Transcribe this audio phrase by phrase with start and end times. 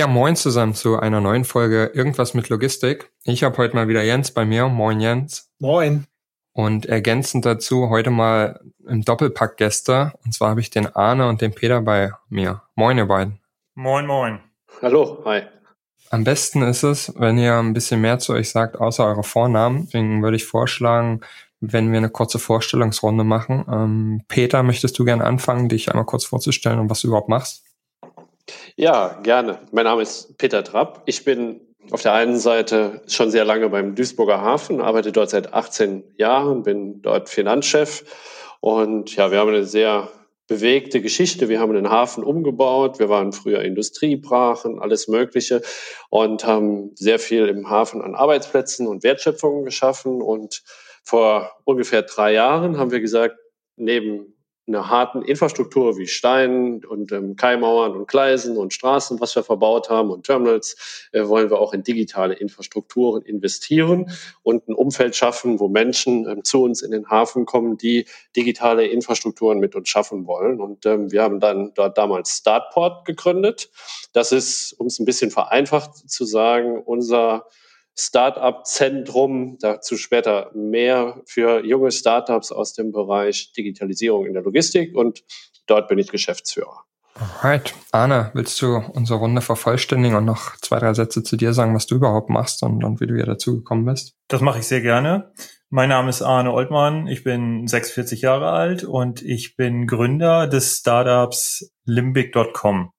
[0.00, 3.10] Ja, moin zusammen zu einer neuen Folge Irgendwas mit Logistik.
[3.24, 4.66] Ich habe heute mal wieder Jens bei mir.
[4.68, 5.52] Moin Jens.
[5.58, 6.06] Moin.
[6.54, 10.14] Und ergänzend dazu heute mal im Doppelpack Gäste.
[10.24, 12.62] Und zwar habe ich den Arne und den Peter bei mir.
[12.76, 13.40] Moin ihr beiden.
[13.74, 14.40] Moin, moin.
[14.80, 15.42] Hallo, hi.
[16.08, 19.84] Am besten ist es, wenn ihr ein bisschen mehr zu euch sagt, außer eure Vornamen.
[19.84, 21.20] Deswegen würde ich vorschlagen,
[21.60, 23.66] wenn wir eine kurze Vorstellungsrunde machen.
[23.70, 27.66] Ähm, Peter, möchtest du gerne anfangen, dich einmal kurz vorzustellen und was du überhaupt machst?
[28.76, 29.60] Ja, gerne.
[29.72, 31.02] Mein Name ist Peter Trapp.
[31.06, 35.52] Ich bin auf der einen Seite schon sehr lange beim Duisburger Hafen, arbeite dort seit
[35.52, 38.04] 18 Jahren, bin dort Finanzchef
[38.60, 40.08] und ja, wir haben eine sehr
[40.46, 41.48] bewegte Geschichte.
[41.48, 42.98] Wir haben den Hafen umgebaut.
[42.98, 45.62] Wir waren früher Industriebrachen, alles Mögliche
[46.10, 50.20] und haben sehr viel im Hafen an Arbeitsplätzen und Wertschöpfungen geschaffen.
[50.20, 50.64] Und
[51.04, 53.36] vor ungefähr drei Jahren haben wir gesagt,
[53.76, 54.34] neben
[54.66, 59.90] einer harten Infrastruktur wie Stein und ähm, Kaimauern und Gleisen und Straßen, was wir verbaut
[59.90, 64.10] haben und Terminals, äh, wollen wir auch in digitale Infrastrukturen investieren
[64.42, 68.86] und ein Umfeld schaffen, wo Menschen ähm, zu uns in den Hafen kommen, die digitale
[68.86, 70.60] Infrastrukturen mit uns schaffen wollen.
[70.60, 73.70] Und ähm, wir haben dann dort damals Startport gegründet.
[74.12, 77.46] Das ist, um es ein bisschen vereinfacht zu sagen, unser
[77.98, 85.22] Startup-Zentrum, dazu später mehr für junge Startups aus dem Bereich Digitalisierung in der Logistik und
[85.66, 86.84] dort bin ich Geschäftsführer.
[87.42, 87.74] Alright.
[87.92, 91.86] Arne, willst du unsere Runde vervollständigen und noch zwei, drei Sätze zu dir sagen, was
[91.86, 94.14] du überhaupt machst und, und wie du hier dazu gekommen bist?
[94.28, 95.32] Das mache ich sehr gerne.
[95.68, 100.78] Mein Name ist Arne Oltmann, ich bin 46 Jahre alt und ich bin Gründer des
[100.78, 102.90] Startups limbic.com.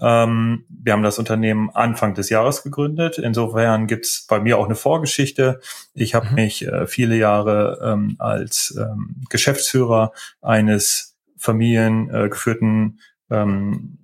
[0.00, 3.18] Ähm, wir haben das Unternehmen Anfang des Jahres gegründet.
[3.18, 5.60] Insofern gibt's bei mir auch eine Vorgeschichte.
[5.92, 6.34] Ich habe mhm.
[6.34, 10.12] mich äh, viele Jahre ähm, als ähm, Geschäftsführer
[10.42, 13.00] eines familiengeführten
[13.30, 13.98] ähm,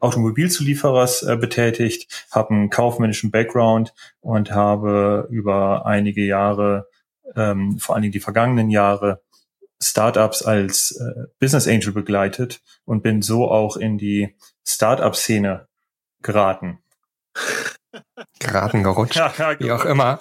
[0.00, 6.88] Automobilzulieferers äh, betätigt, habe einen kaufmännischen Background und habe über einige Jahre,
[7.36, 9.22] ähm, vor allen Dingen die vergangenen Jahre,
[9.82, 15.66] Startups als äh, Business Angel begleitet und bin so auch in die Startup-Szene
[16.22, 16.78] geraten.
[18.38, 20.18] Geraten gerutscht, ja, ja, wie auch immer,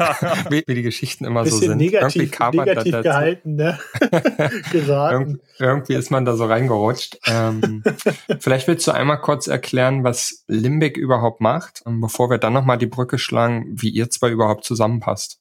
[0.50, 1.78] wie, wie, die Geschichten immer so sind.
[1.78, 3.80] Negativ, irgendwie kam negativ man da gehalten, ne?
[4.72, 5.42] geraten.
[5.58, 7.18] Ir irgendwie ist man da so reingerutscht.
[7.26, 7.84] Ähm,
[8.40, 12.88] vielleicht willst du einmal kurz erklären, was Limbic überhaupt macht, bevor wir dann nochmal die
[12.88, 15.41] Brücke schlagen, wie ihr zwei überhaupt zusammenpasst.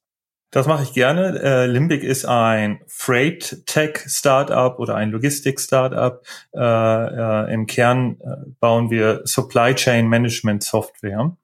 [0.51, 1.41] Das mache ich gerne.
[1.41, 6.25] Äh, Limbic ist ein Freight Tech Startup oder ein Logistik Startup.
[6.53, 11.37] Äh, äh, Im Kern äh, bauen wir Supply Chain Management Software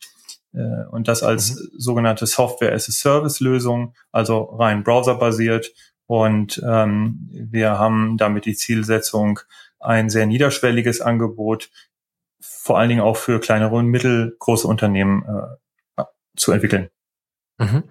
[0.53, 1.69] äh, und das als mhm.
[1.79, 5.73] sogenannte Software as a Service Lösung, also rein browserbasiert.
[6.07, 9.41] Und ähm, wir haben damit die Zielsetzung,
[9.79, 11.71] ein sehr niederschwelliges Angebot,
[12.41, 15.25] vor allen Dingen auch für kleinere und mittelgroße Unternehmen
[15.97, 16.03] äh,
[16.37, 16.91] zu entwickeln.
[17.59, 17.85] Mhm.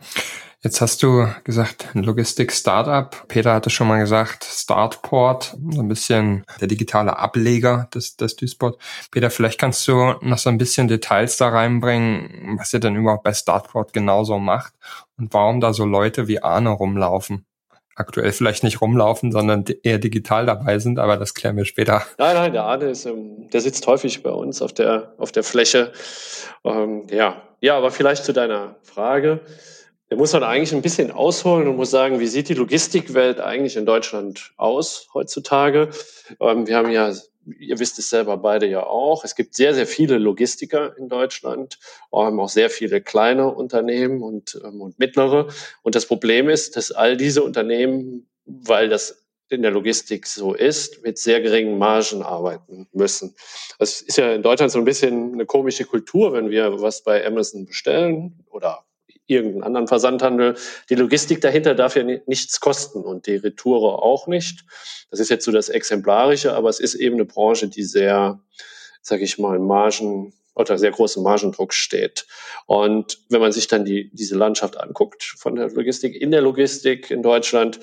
[0.65, 3.27] Jetzt hast du gesagt, ein Logistik-Startup.
[3.27, 8.81] Peter hatte schon mal gesagt, Startport, so ein bisschen der digitale Ableger des, des Duisport.
[9.11, 13.21] Peter, vielleicht kannst du noch so ein bisschen Details da reinbringen, was ihr denn überhaupt
[13.21, 14.73] bei Startport genauso macht
[15.19, 17.45] und warum da so Leute wie Arne rumlaufen.
[17.93, 22.01] Aktuell vielleicht nicht rumlaufen, sondern eher digital dabei sind, aber das klären wir später.
[22.17, 25.43] Nein, nein, der Arne ist, ähm, der sitzt häufig bei uns auf der, auf der
[25.43, 25.93] Fläche.
[26.63, 27.43] Ähm, ja.
[27.61, 29.41] ja, aber vielleicht zu deiner Frage.
[30.09, 33.75] Da muss man eigentlich ein bisschen ausholen und muss sagen, wie sieht die Logistikwelt eigentlich
[33.75, 35.89] in Deutschland aus heutzutage?
[36.39, 37.11] Ähm, wir haben ja,
[37.59, 41.79] ihr wisst es selber beide ja auch, es gibt sehr, sehr viele Logistiker in Deutschland,
[42.13, 45.47] ähm, auch sehr viele kleine Unternehmen und, ähm, und mittlere.
[45.81, 51.01] Und das Problem ist, dass all diese Unternehmen, weil das in der Logistik so ist,
[51.03, 53.35] mit sehr geringen Margen arbeiten müssen.
[53.79, 57.25] Das ist ja in Deutschland so ein bisschen eine komische Kultur, wenn wir was bei
[57.25, 58.85] Amazon bestellen oder
[59.27, 60.55] irgendeinen anderen Versandhandel.
[60.89, 64.65] Die Logistik dahinter darf ja nichts kosten und die Retoure auch nicht.
[65.09, 68.39] Das ist jetzt so das Exemplarische, aber es ist eben eine Branche, die sehr,
[69.01, 72.25] sage ich mal, Margen unter sehr großem Margendruck steht.
[72.65, 77.11] Und wenn man sich dann die, diese Landschaft anguckt von der Logistik, in der Logistik
[77.11, 77.79] in Deutschland,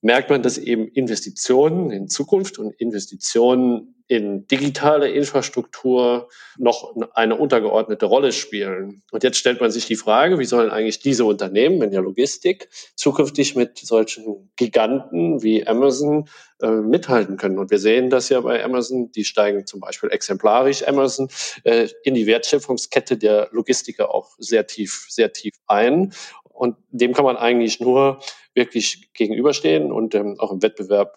[0.00, 6.28] merkt man, dass eben Investitionen in Zukunft und Investitionen in digitale Infrastruktur
[6.58, 9.02] noch eine untergeordnete Rolle spielen.
[9.10, 12.68] Und jetzt stellt man sich die Frage, wie sollen eigentlich diese Unternehmen in der Logistik
[12.96, 16.28] zukünftig mit solchen Giganten wie Amazon
[16.60, 17.58] äh, mithalten können.
[17.58, 21.28] Und wir sehen das ja bei Amazon, die steigen zum Beispiel exemplarisch Amazon
[21.64, 26.12] äh, in die Wertschöpfungskette der Logistiker auch sehr tief, sehr tief ein.
[26.44, 28.20] Und dem kann man eigentlich nur
[28.54, 31.16] wirklich gegenüberstehen und ähm, auch im Wettbewerb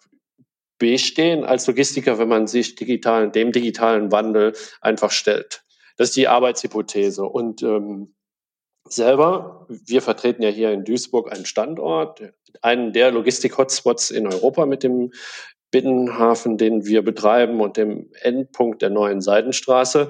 [0.79, 5.63] bestehen als Logistiker, wenn man sich digitalen, dem digitalen Wandel einfach stellt.
[5.97, 7.23] Das ist die Arbeitshypothese.
[7.23, 8.15] Und ähm,
[8.87, 12.21] selber, wir vertreten ja hier in Duisburg einen Standort,
[12.61, 15.11] einen der Logistik-Hotspots in Europa mit dem
[15.69, 20.09] Binnenhafen, den wir betreiben und dem Endpunkt der neuen Seidenstraße,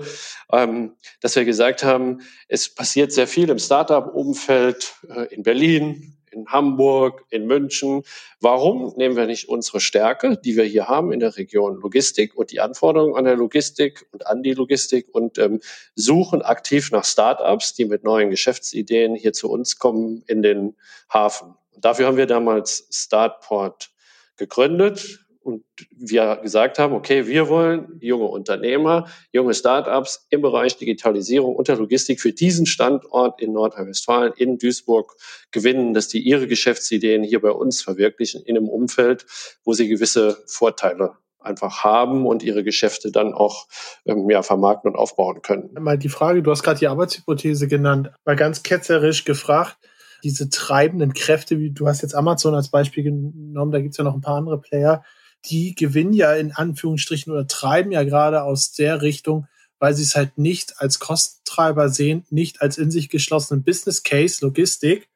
[0.51, 6.45] ähm, dass wir gesagt haben, es passiert sehr viel im Startup-Umfeld äh, in Berlin, in
[6.47, 8.03] Hamburg, in München.
[8.39, 12.51] Warum nehmen wir nicht unsere Stärke, die wir hier haben in der Region Logistik und
[12.51, 15.59] die Anforderungen an der Logistik und an die Logistik und ähm,
[15.95, 20.75] suchen aktiv nach Startups, die mit neuen Geschäftsideen hier zu uns kommen in den
[21.11, 21.55] Hafen.
[21.73, 23.89] Und dafür haben wir damals Startport
[24.35, 25.63] gegründet und
[25.95, 31.77] wir gesagt haben, okay, wir wollen junge Unternehmer, junge Startups im Bereich Digitalisierung und der
[31.77, 35.15] Logistik für diesen Standort in Nordrhein-Westfalen, in Duisburg
[35.51, 39.25] gewinnen, dass die ihre Geschäftsideen hier bei uns verwirklichen in einem Umfeld,
[39.63, 43.67] wo sie gewisse Vorteile einfach haben und ihre Geschäfte dann auch
[44.05, 45.69] ähm, ja, vermarkten und aufbauen können.
[45.79, 49.77] Mal die Frage, du hast gerade die Arbeitshypothese genannt, mal ganz ketzerisch gefragt,
[50.23, 54.03] diese treibenden Kräfte, wie du hast jetzt Amazon als Beispiel genommen, da gibt es ja
[54.03, 55.03] noch ein paar andere Player,
[55.45, 59.47] die gewinnen ja in Anführungsstrichen oder treiben ja gerade aus der Richtung,
[59.79, 64.43] weil sie es halt nicht als Kostentreiber sehen, nicht als in sich geschlossenen Business Case,
[64.43, 65.09] Logistik,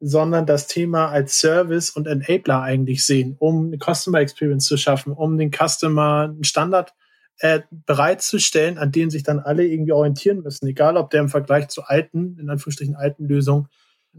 [0.00, 5.12] sondern das Thema als Service und Enabler eigentlich sehen, um eine Customer Experience zu schaffen,
[5.12, 6.94] um den Customer einen Standard
[7.40, 11.68] äh, bereitzustellen, an dem sich dann alle irgendwie orientieren müssen, egal ob der im Vergleich
[11.68, 13.68] zu alten, in Anführungsstrichen alten Lösungen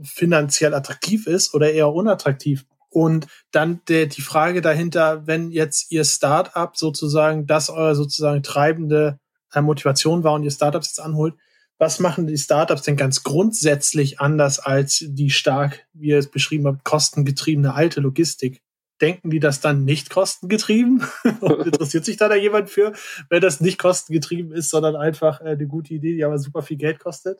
[0.03, 2.65] finanziell attraktiv ist oder eher unattraktiv.
[2.89, 9.19] Und dann der, die Frage dahinter, wenn jetzt Ihr Startup sozusagen das euer sozusagen treibende
[9.53, 11.35] äh, Motivation war und Ihr Startups jetzt anholt,
[11.79, 16.67] was machen die Startups denn ganz grundsätzlich anders als die stark, wie ihr es beschrieben
[16.67, 18.61] habt, kostengetriebene alte Logistik?
[18.99, 21.05] Denken die das dann nicht kostengetrieben?
[21.39, 22.91] und interessiert sich da da jemand für,
[23.29, 26.75] wenn das nicht kostengetrieben ist, sondern einfach äh, eine gute Idee, die aber super viel
[26.75, 27.39] Geld kostet?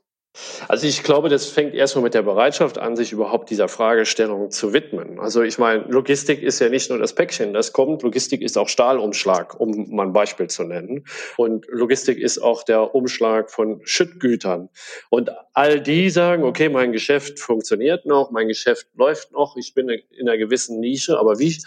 [0.68, 4.74] Also ich glaube, das fängt erstmal mit der Bereitschaft an, sich überhaupt dieser Fragestellung zu
[4.74, 5.20] widmen.
[5.20, 8.04] Also ich meine, Logistik ist ja nicht nur das Päckchen, das kommt.
[8.04, 11.06] Logistik ist auch Stahlumschlag, um mal ein Beispiel zu nennen.
[11.38, 14.70] Und Logistik ist auch der Umschlag von Schüttgütern.
[15.10, 19.90] Und all die sagen, okay, mein Geschäft funktioniert noch, mein Geschäft läuft noch, ich bin
[19.90, 21.58] in einer gewissen Nische, aber wie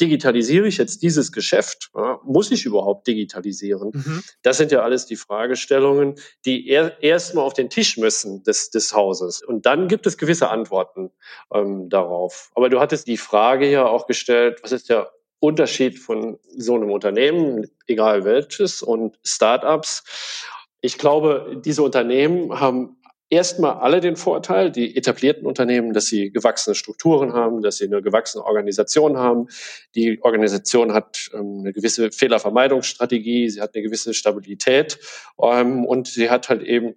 [0.00, 1.90] digitalisiere ich jetzt dieses Geschäft?
[1.94, 3.90] Ja, muss ich überhaupt digitalisieren?
[3.94, 4.22] Mhm.
[4.42, 8.92] Das sind ja alles die Fragestellungen, die er, erstmal auf den Tisch müssen des, des
[8.92, 9.42] Hauses.
[9.42, 11.10] Und dann gibt es gewisse Antworten
[11.52, 12.50] ähm, darauf.
[12.54, 16.90] Aber du hattest die Frage ja auch gestellt, was ist der Unterschied von so einem
[16.90, 20.04] Unternehmen, egal welches, und Startups?
[20.80, 22.96] Ich glaube, diese Unternehmen haben
[23.28, 28.02] erstmal alle den Vorteil, die etablierten Unternehmen, dass sie gewachsene Strukturen haben, dass sie eine
[28.02, 29.48] gewachsene Organisation haben.
[29.94, 34.98] Die Organisation hat ähm, eine gewisse Fehlervermeidungsstrategie, sie hat eine gewisse Stabilität
[35.40, 36.94] ähm, und sie hat halt eben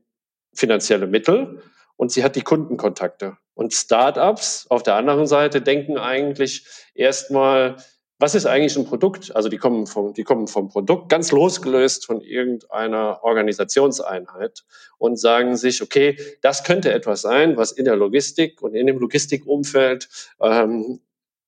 [0.53, 1.61] finanzielle Mittel
[1.95, 3.37] und sie hat die Kundenkontakte.
[3.53, 7.75] Und Startups auf der anderen Seite denken eigentlich erstmal,
[8.19, 9.33] was ist eigentlich ein Produkt?
[9.33, 14.65] Also die kommen vom, die kommen vom Produkt ganz losgelöst von irgendeiner Organisationseinheit
[14.97, 18.99] und sagen sich, okay, das könnte etwas sein, was in der Logistik und in dem
[18.99, 20.09] Logistikumfeld
[20.41, 20.99] ähm,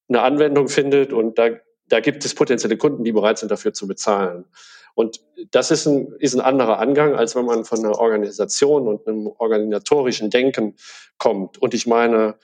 [0.08, 1.50] eine Anwendung findet und da,
[1.88, 4.46] da gibt es potenzielle Kunden, die bereit sind, dafür zu bezahlen.
[4.94, 5.22] Und
[5.52, 9.28] das ist ein, ist ein anderer Angang, als wenn man von einer Organisation und einem
[9.28, 10.76] organisatorischen Denken
[11.18, 11.58] kommt.
[11.60, 12.36] Und ich meine,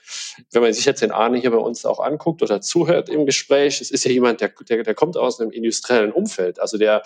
[0.52, 3.80] wenn man sich jetzt den Arne hier bei uns auch anguckt oder zuhört im Gespräch,
[3.80, 6.60] es ist ja jemand, der, der, der kommt aus einem industriellen Umfeld.
[6.60, 7.02] Also der,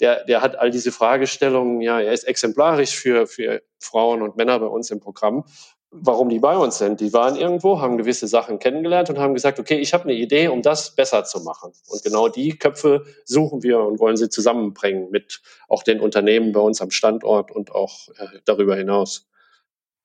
[0.00, 4.58] der, der hat all diese Fragestellungen, ja, er ist exemplarisch für, für Frauen und Männer
[4.58, 5.44] bei uns im Programm
[5.92, 7.00] warum die bei uns sind.
[7.00, 10.48] Die waren irgendwo, haben gewisse Sachen kennengelernt und haben gesagt, okay, ich habe eine Idee,
[10.48, 11.72] um das besser zu machen.
[11.88, 16.60] Und genau die Köpfe suchen wir und wollen sie zusammenbringen mit auch den Unternehmen bei
[16.60, 19.28] uns am Standort und auch äh, darüber hinaus.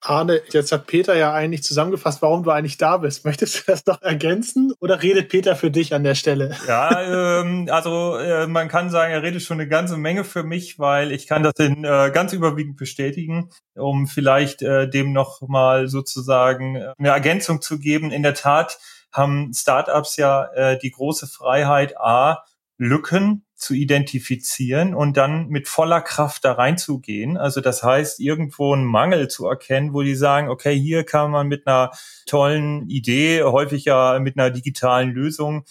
[0.01, 3.25] Arne, jetzt hat Peter ja eigentlich zusammengefasst, warum du eigentlich da bist.
[3.25, 6.55] Möchtest du das noch ergänzen oder redet Peter für dich an der Stelle?
[6.67, 10.77] Ja, ähm, also äh, man kann sagen, er redet schon eine ganze Menge für mich,
[10.77, 15.87] weil ich kann das in, äh, ganz überwiegend bestätigen, um vielleicht äh, dem noch mal
[15.87, 18.11] sozusagen äh, eine Ergänzung zu geben.
[18.11, 18.77] In der Tat
[19.11, 22.43] haben Startups ja äh, die große Freiheit, a
[22.77, 27.37] Lücken zu identifizieren und dann mit voller Kraft da reinzugehen.
[27.37, 31.47] Also das heißt, irgendwo einen Mangel zu erkennen, wo die sagen, okay, hier kann man
[31.47, 31.91] mit einer
[32.27, 35.65] tollen Idee, häufig ja mit einer digitalen Lösung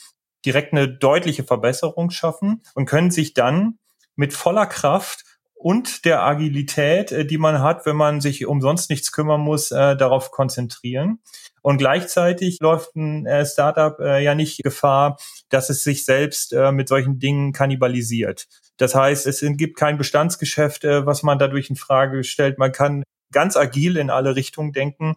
[0.45, 3.79] direkt eine deutliche Verbesserung schaffen und können sich dann
[4.17, 5.26] mit voller Kraft
[5.57, 9.97] und der Agilität, äh, die man hat, wenn man sich umsonst nichts kümmern muss, äh,
[9.97, 11.19] darauf konzentrieren.
[11.63, 16.71] Und gleichzeitig läuft ein äh, Startup äh, ja nicht Gefahr, dass es sich selbst äh,
[16.71, 18.47] mit solchen Dingen kannibalisiert.
[18.77, 22.59] Das heißt, es gibt kein Bestandsgeschäft, äh, was man dadurch in Frage stellt.
[22.59, 25.17] Man kann ganz agil in alle Richtungen denken.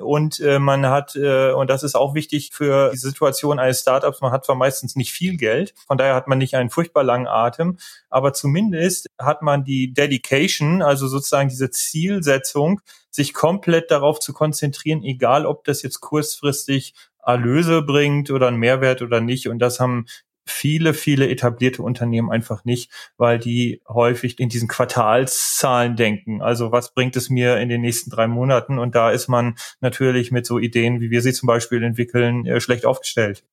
[0.00, 4.20] Und äh, man hat, äh, und das ist auch wichtig für die Situation eines Startups,
[4.20, 7.26] man hat zwar meistens nicht viel Geld, von daher hat man nicht einen furchtbar langen
[7.26, 7.78] Atem,
[8.08, 12.80] aber zumindest hat man die Dedication, also sozusagen diese Zielsetzung,
[13.10, 19.02] sich komplett darauf zu konzentrieren, egal ob das jetzt kurzfristig Erlöse bringt oder einen Mehrwert
[19.02, 19.48] oder nicht.
[19.48, 20.06] Und das haben
[20.46, 26.42] viele, viele etablierte Unternehmen einfach nicht, weil die häufig in diesen Quartalszahlen denken.
[26.42, 28.78] Also was bringt es mir in den nächsten drei Monaten?
[28.78, 32.60] Und da ist man natürlich mit so Ideen, wie wir sie zum Beispiel entwickeln, äh,
[32.60, 33.44] schlecht aufgestellt.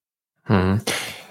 [0.44, 0.82] Hm.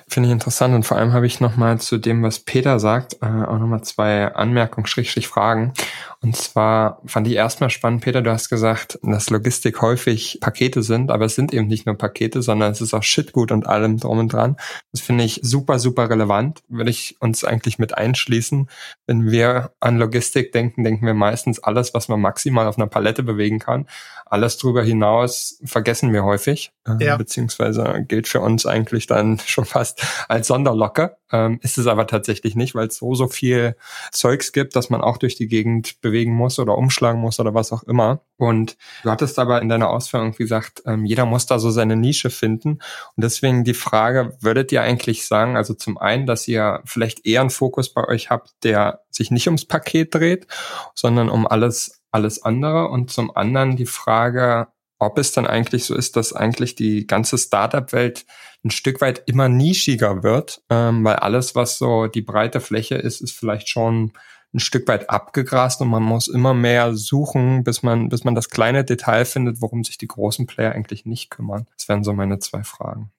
[0.08, 3.26] Finde ich interessant und vor allem habe ich nochmal zu dem, was Peter sagt, äh,
[3.26, 5.74] auch nochmal zwei Anmerkungen, Schrägstrich Fragen.
[6.20, 11.10] Und zwar fand ich erstmal spannend, Peter, du hast gesagt, dass Logistik häufig Pakete sind,
[11.10, 14.18] aber es sind eben nicht nur Pakete, sondern es ist auch Shitgut und allem drum
[14.18, 14.56] und dran.
[14.92, 16.62] Das finde ich super, super relevant.
[16.68, 18.70] Würde ich uns eigentlich mit einschließen.
[19.08, 23.24] Wenn wir an Logistik denken, denken wir meistens alles, was man maximal auf einer Palette
[23.24, 23.86] bewegen kann.
[24.28, 27.16] Alles drüber hinaus vergessen wir häufig, äh, ja.
[27.16, 31.16] beziehungsweise gilt für uns eigentlich dann schon fast als Sonderlocke.
[31.32, 33.76] Ähm, ist es aber tatsächlich nicht, weil es so, so viel
[34.12, 37.72] Zeugs gibt, dass man auch durch die Gegend bewegen muss oder umschlagen muss oder was
[37.72, 38.20] auch immer.
[38.36, 42.30] Und du hattest aber in deiner Ausführung gesagt, ähm, jeder muss da so seine Nische
[42.30, 42.80] finden.
[43.16, 47.40] Und deswegen die Frage, würdet ihr eigentlich sagen, also zum einen, dass ihr vielleicht eher
[47.40, 50.46] einen Fokus bei euch habt, der sich nicht ums Paket dreht,
[50.94, 52.88] sondern um alles, alles andere.
[52.88, 57.38] Und zum anderen die Frage, ob es dann eigentlich so ist, dass eigentlich die ganze
[57.38, 58.24] Startup-Welt
[58.64, 63.20] ein Stück weit immer nischiger wird, ähm, weil alles, was so die breite Fläche ist,
[63.20, 64.12] ist vielleicht schon
[64.54, 68.48] ein Stück weit abgegrast und man muss immer mehr suchen, bis man, bis man das
[68.48, 71.66] kleine Detail findet, worum sich die großen Player eigentlich nicht kümmern.
[71.76, 73.12] Das wären so meine zwei Fragen.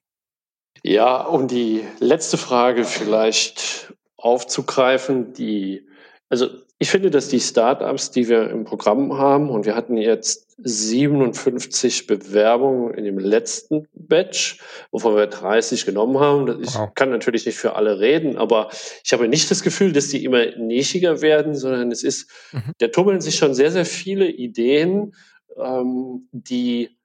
[0.82, 5.86] Ja, um die letzte Frage vielleicht aufzugreifen, die,
[6.28, 6.48] also
[6.80, 12.06] ich finde, dass die Startups, die wir im Programm haben, und wir hatten jetzt 57
[12.06, 14.60] Bewerbungen in dem letzten Batch,
[14.92, 16.62] wovon wir 30 genommen haben.
[16.62, 16.88] Ich wow.
[16.94, 18.68] kann natürlich nicht für alle reden, aber
[19.04, 22.72] ich habe nicht das Gefühl, dass die immer nischiger werden, sondern es ist, mhm.
[22.78, 25.14] da tummeln sich schon sehr, sehr viele Ideen,
[25.56, 26.97] ähm, die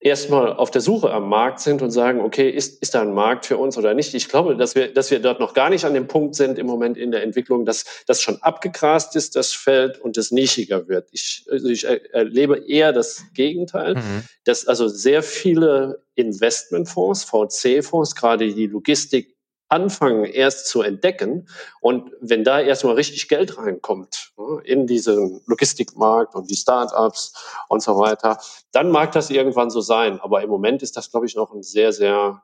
[0.00, 3.44] erstmal auf der Suche am Markt sind und sagen, okay, ist, ist da ein Markt
[3.46, 4.14] für uns oder nicht?
[4.14, 6.66] Ich glaube, dass wir, dass wir dort noch gar nicht an dem Punkt sind im
[6.66, 11.08] Moment in der Entwicklung, dass das schon abgegrast ist, das Feld und es nischiger wird.
[11.12, 14.24] Ich, also ich erlebe eher das Gegenteil, mhm.
[14.44, 19.36] dass also sehr viele Investmentfonds, VC-Fonds, gerade die Logistik
[19.70, 21.48] anfangen erst zu entdecken.
[21.80, 27.32] Und wenn da erstmal richtig Geld reinkommt ne, in diesen Logistikmarkt und die Startups
[27.68, 28.38] und so weiter,
[28.72, 30.20] dann mag das irgendwann so sein.
[30.20, 32.42] Aber im Moment ist das, glaube ich, noch ein sehr, sehr,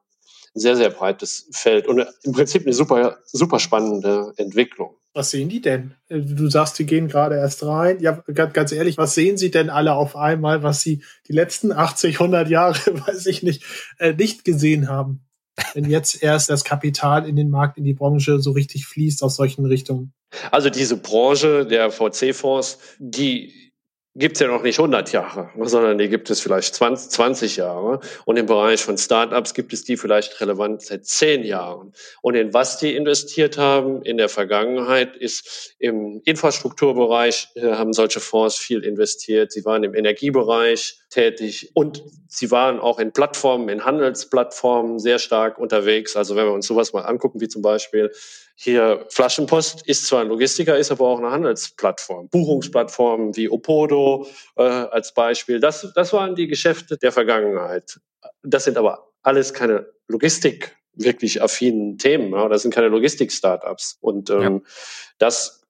[0.54, 4.96] sehr, sehr breites Feld und im Prinzip eine super, super spannende Entwicklung.
[5.12, 5.94] Was sehen die denn?
[6.08, 8.00] Du sagst, die gehen gerade erst rein.
[8.00, 12.20] Ja, ganz ehrlich, was sehen sie denn alle auf einmal, was sie die letzten 80,
[12.20, 13.64] 100 Jahre, weiß ich nicht,
[13.98, 15.25] äh, nicht gesehen haben?
[15.74, 19.36] Wenn jetzt erst das Kapital in den Markt, in die Branche so richtig fließt aus
[19.36, 20.12] solchen Richtungen?
[20.50, 23.65] Also diese Branche der VC-Fonds, die
[24.18, 28.00] gibt es ja noch nicht 100 Jahre, sondern die gibt es vielleicht 20, 20 Jahre.
[28.24, 31.92] Und im Bereich von Startups gibt es die vielleicht relevant seit 10 Jahren.
[32.22, 38.20] Und in was die investiert haben in der Vergangenheit ist im Infrastrukturbereich äh, haben solche
[38.20, 39.52] Fonds viel investiert.
[39.52, 45.58] Sie waren im Energiebereich tätig und sie waren auch in Plattformen, in Handelsplattformen sehr stark
[45.58, 46.16] unterwegs.
[46.16, 48.10] Also wenn wir uns sowas mal angucken, wie zum Beispiel
[48.58, 52.30] hier Flaschenpost ist zwar ein Logistiker, ist aber auch eine Handelsplattform.
[52.30, 55.60] Buchungsplattformen wie Opodo äh, als Beispiel.
[55.60, 58.00] Das, das waren die Geschäfte der Vergangenheit.
[58.42, 62.32] Das sind aber alles keine Logistik wirklich affinen Themen.
[62.32, 62.48] Ja?
[62.48, 63.98] Das sind keine Logistik-Startups.
[64.00, 64.70] Und ähm, ja.
[65.18, 65.65] das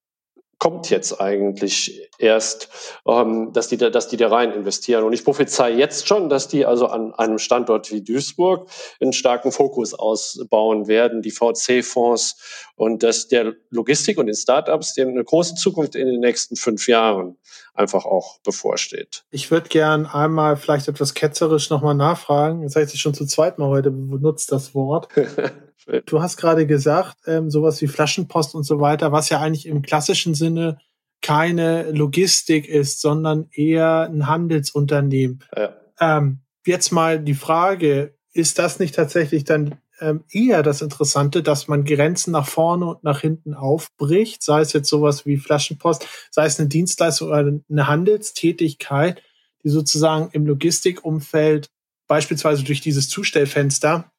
[0.59, 2.69] kommt jetzt eigentlich erst,
[3.07, 5.05] ähm, dass, die da, dass die da rein investieren.
[5.05, 8.69] Und ich prophezei jetzt schon, dass die also an einem Standort wie Duisburg
[9.01, 15.23] einen starken Fokus ausbauen werden, die VC-Fonds und dass der Logistik und den Startups eine
[15.23, 17.37] große Zukunft in den nächsten fünf Jahren
[17.75, 19.25] einfach auch bevorsteht.
[19.31, 22.63] Ich würde gern einmal vielleicht etwas ketzerisch nochmal nachfragen.
[22.63, 25.09] Jetzt habe ich schon zu zweit mal heute benutzt, das Wort.
[26.07, 29.83] Du hast gerade gesagt, ähm, sowas wie Flaschenpost und so weiter, was ja eigentlich im
[29.83, 30.79] klassischen Sinne
[31.23, 35.45] keine Logistik ist, sondern eher ein Handelsunternehmen.
[35.57, 35.77] Ja.
[36.01, 41.69] Ähm, jetzt mal die Frage, ist das nicht tatsächlich dann ähm, eher das Interessante, dass
[41.69, 46.47] man Grenzen nach vorne und nach hinten aufbricht, sei es jetzt sowas wie Flaschenpost, sei
[46.47, 49.23] es eine Dienstleistung oder eine Handelstätigkeit,
[49.65, 51.71] die sozusagen im Logistikumfeld
[52.09, 54.13] beispielsweise durch dieses Zustellfenster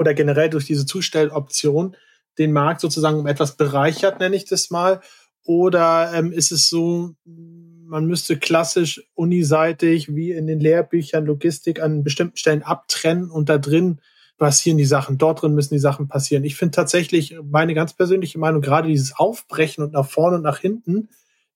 [0.00, 1.94] oder generell durch diese Zustelloption
[2.38, 5.02] den Markt sozusagen um etwas bereichert, nenne ich das mal.
[5.44, 12.02] Oder ähm, ist es so, man müsste klassisch uniseitig wie in den Lehrbüchern Logistik an
[12.02, 14.00] bestimmten Stellen abtrennen und da drin
[14.38, 16.44] passieren die Sachen, dort drin müssen die Sachen passieren.
[16.44, 20.58] Ich finde tatsächlich meine ganz persönliche Meinung, gerade dieses Aufbrechen und nach vorne und nach
[20.58, 21.10] hinten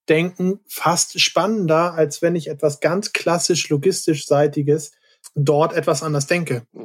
[0.06, 4.92] denken fast spannender, als wenn ich etwas ganz klassisch logistisch-seitiges
[5.34, 6.62] dort etwas anders denke.
[6.74, 6.82] Ja,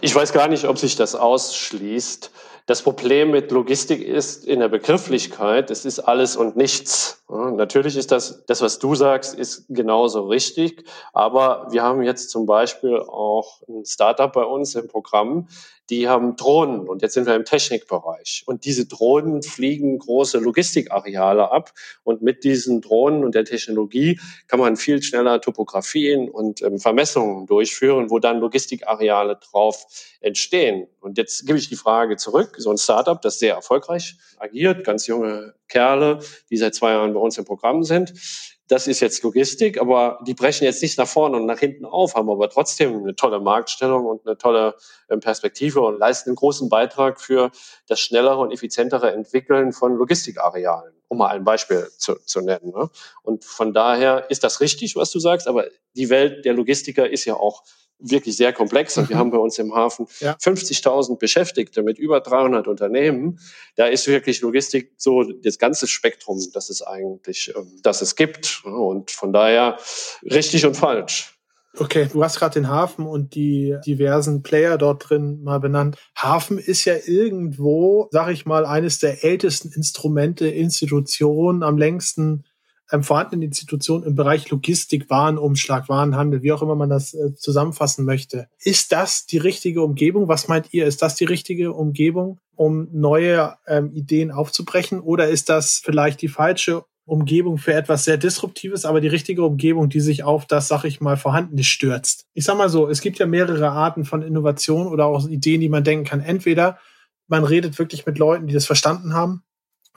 [0.00, 2.30] ich weiß gar nicht, ob sich das ausschließt.
[2.68, 7.24] Das Problem mit Logistik ist in der Begrifflichkeit, es ist alles und nichts.
[7.26, 10.84] Natürlich ist das, das, was du sagst, ist genauso richtig.
[11.14, 15.48] Aber wir haben jetzt zum Beispiel auch ein Startup bei uns im Programm,
[15.90, 18.42] die haben Drohnen und jetzt sind wir im Technikbereich.
[18.46, 21.72] Und diese Drohnen fliegen große Logistikareale ab
[22.04, 27.46] und mit diesen Drohnen und der Technologie kann man viel schneller Topografien und ähm, Vermessungen
[27.46, 29.86] durchführen, wo dann Logistikareale drauf
[30.20, 30.88] entstehen.
[31.00, 32.56] Und jetzt gebe ich die Frage zurück.
[32.58, 37.20] So ein Startup, das sehr erfolgreich agiert, ganz junge Kerle, die seit zwei Jahren bei
[37.20, 38.12] uns im Programm sind
[38.68, 42.14] das ist jetzt Logistik, aber die brechen jetzt nicht nach vorne und nach hinten auf,
[42.14, 44.74] haben aber trotzdem eine tolle Marktstellung und eine tolle
[45.10, 47.50] ähm, Perspektive und leisten einen großen Beitrag für
[47.88, 52.70] das schnellere und effizientere Entwickeln von Logistikarealen, um mal ein Beispiel zu, zu nennen.
[52.70, 52.90] Ne?
[53.22, 55.64] Und von daher ist das richtig, was du sagst, aber
[55.96, 57.64] die Welt der Logistiker ist ja auch
[57.98, 59.20] wirklich sehr komplex und wir mhm.
[59.20, 60.34] haben bei uns im Hafen ja.
[60.34, 63.40] 50.000 Beschäftigte mit über 300 Unternehmen.
[63.76, 68.62] Da ist wirklich Logistik so das ganze Spektrum, das es eigentlich, ähm, das es gibt
[68.64, 69.78] und von daher
[70.22, 71.34] richtig und falsch.
[71.76, 75.96] Okay, du hast gerade den Hafen und die diversen Player dort drin mal benannt.
[76.16, 82.44] Hafen ist ja irgendwo, sag ich mal, eines der ältesten Instrumente, Institutionen, am längsten
[82.90, 88.04] ähm, vorhandenen Institutionen im Bereich Logistik, Warenumschlag, Warenhandel, wie auch immer man das äh, zusammenfassen
[88.04, 88.48] möchte.
[88.60, 90.28] Ist das die richtige Umgebung?
[90.28, 90.86] Was meint ihr?
[90.86, 95.00] Ist das die richtige Umgebung, um neue ähm, Ideen aufzubrechen?
[95.00, 99.88] Oder ist das vielleicht die falsche Umgebung für etwas sehr Disruptives, aber die richtige Umgebung,
[99.88, 102.26] die sich auf das, sag ich mal, Vorhandene stürzt?
[102.34, 105.70] Ich sag mal so, es gibt ja mehrere Arten von Innovation oder auch Ideen, die
[105.70, 106.20] man denken kann.
[106.20, 106.78] Entweder
[107.26, 109.42] man redet wirklich mit Leuten, die das verstanden haben,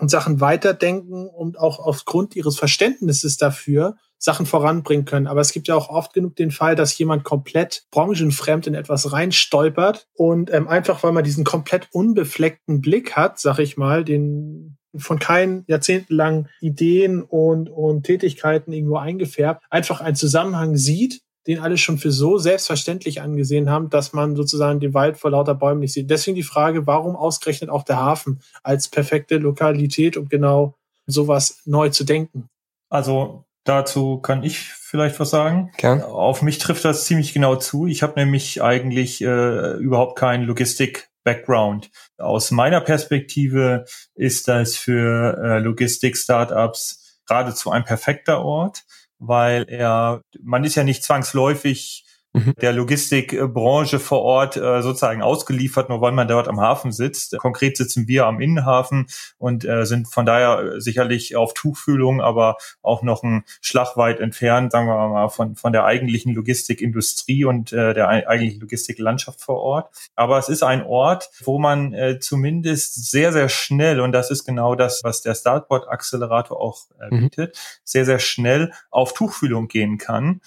[0.01, 5.27] und Sachen weiterdenken und auch aufgrund ihres Verständnisses dafür Sachen voranbringen können.
[5.27, 9.13] Aber es gibt ja auch oft genug den Fall, dass jemand komplett branchenfremd in etwas
[9.13, 14.77] reinstolpert und ähm, einfach, weil man diesen komplett unbefleckten Blick hat, sag ich mal, den
[14.95, 21.77] von keinen jahrzehntelangen Ideen und, und Tätigkeiten irgendwo eingefärbt, einfach einen Zusammenhang sieht den alle
[21.77, 25.93] schon für so selbstverständlich angesehen haben, dass man sozusagen den Wald vor lauter Bäumen nicht
[25.93, 26.09] sieht.
[26.09, 30.75] Deswegen die Frage, warum ausgerechnet auch der Hafen als perfekte Lokalität, um genau
[31.07, 32.49] sowas neu zu denken?
[32.89, 35.71] Also dazu kann ich vielleicht was sagen.
[35.77, 36.01] Gern.
[36.01, 37.87] Auf mich trifft das ziemlich genau zu.
[37.87, 41.89] Ich habe nämlich eigentlich äh, überhaupt keinen Logistik-Background.
[42.17, 48.83] Aus meiner Perspektive ist das für äh, Logistik-Startups geradezu ein perfekter Ort
[49.21, 52.53] weil er, man ist ja nicht zwangsläufig mhm.
[52.61, 57.37] der Logistikbranche vor Ort äh, sozusagen ausgeliefert, nur weil man dort am Hafen sitzt.
[57.37, 63.03] Konkret sitzen wir am Innenhafen und äh, sind von daher sicherlich auf Tuchfühlung, aber auch
[63.03, 67.93] noch ein Schlag weit entfernt, sagen wir mal, von, von der eigentlichen Logistikindustrie und äh,
[67.93, 69.95] der eigentlichen Logistiklandschaft vor Ort.
[70.15, 74.45] Aber es ist ein Ort, wo man äh, zumindest sehr, sehr schnell, und das ist
[74.45, 77.21] genau das, was der Startboard Accelerator auch äh, mhm.
[77.21, 77.81] bietet, mhm.
[77.83, 80.41] sehr, sehr schnell auf Tuchfühlung gehen kann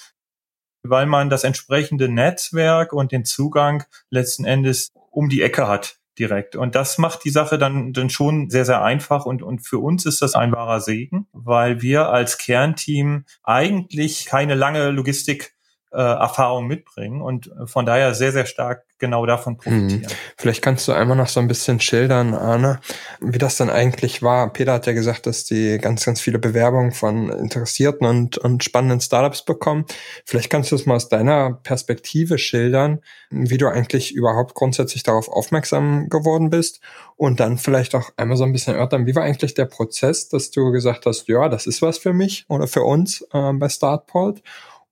[0.84, 6.54] weil man das entsprechende Netzwerk und den Zugang letzten Endes um die Ecke hat direkt.
[6.54, 9.26] Und das macht die Sache dann, dann schon sehr, sehr einfach.
[9.26, 14.54] Und, und für uns ist das ein wahrer Segen, weil wir als Kernteam eigentlich keine
[14.54, 15.54] lange Logistik
[15.92, 20.02] äh, Erfahrung mitbringen und von daher sehr, sehr stark genau davon profitieren.
[20.02, 20.16] Hm.
[20.38, 22.80] Vielleicht kannst du einmal noch so ein bisschen schildern, Arne,
[23.20, 24.50] wie das dann eigentlich war.
[24.52, 29.00] Peter hat ja gesagt, dass die ganz, ganz viele Bewerbungen von interessierten und, und spannenden
[29.00, 29.84] Startups bekommen.
[30.24, 35.28] Vielleicht kannst du es mal aus deiner Perspektive schildern, wie du eigentlich überhaupt grundsätzlich darauf
[35.28, 36.80] aufmerksam geworden bist
[37.16, 40.50] und dann vielleicht auch einmal so ein bisschen erörtern, wie war eigentlich der Prozess, dass
[40.50, 44.42] du gesagt hast, ja, das ist was für mich oder für uns äh, bei Startport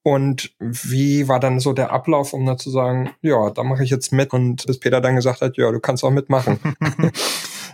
[0.05, 3.91] Und wie war dann so der Ablauf, um da zu sagen, ja, da mache ich
[3.91, 6.59] jetzt mit und bis Peter dann gesagt hat, ja, du kannst auch mitmachen.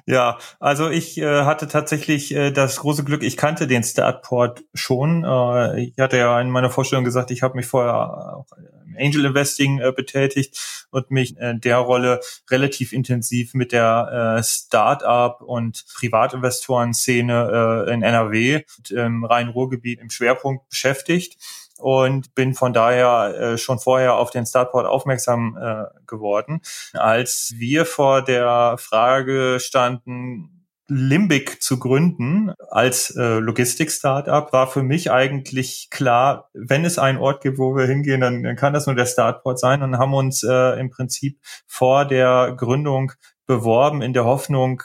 [0.08, 5.22] Ja, also ich äh, hatte tatsächlich äh, das große Glück, ich kannte den Startport schon.
[5.22, 8.46] Äh, ich hatte ja in meiner Vorstellung gesagt, ich habe mich vorher auch
[8.86, 14.42] im Angel Investing äh, betätigt und mich in der Rolle relativ intensiv mit der äh,
[14.42, 21.36] Start-up und Privatinvestoren-Szene äh, in NRW, im Rhein-Ruhr-Gebiet im Schwerpunkt beschäftigt
[21.78, 26.60] und bin von daher äh, schon vorher auf den Startport aufmerksam äh, geworden.
[26.92, 30.58] Als wir vor der Frage standen,
[30.90, 37.42] Limbic zu gründen als äh, Logistik-Startup, war für mich eigentlich klar, wenn es einen Ort
[37.42, 40.42] gibt, wo wir hingehen, dann, dann kann das nur der Startport sein und haben uns
[40.42, 43.12] äh, im Prinzip vor der Gründung
[43.46, 44.82] beworben in der Hoffnung,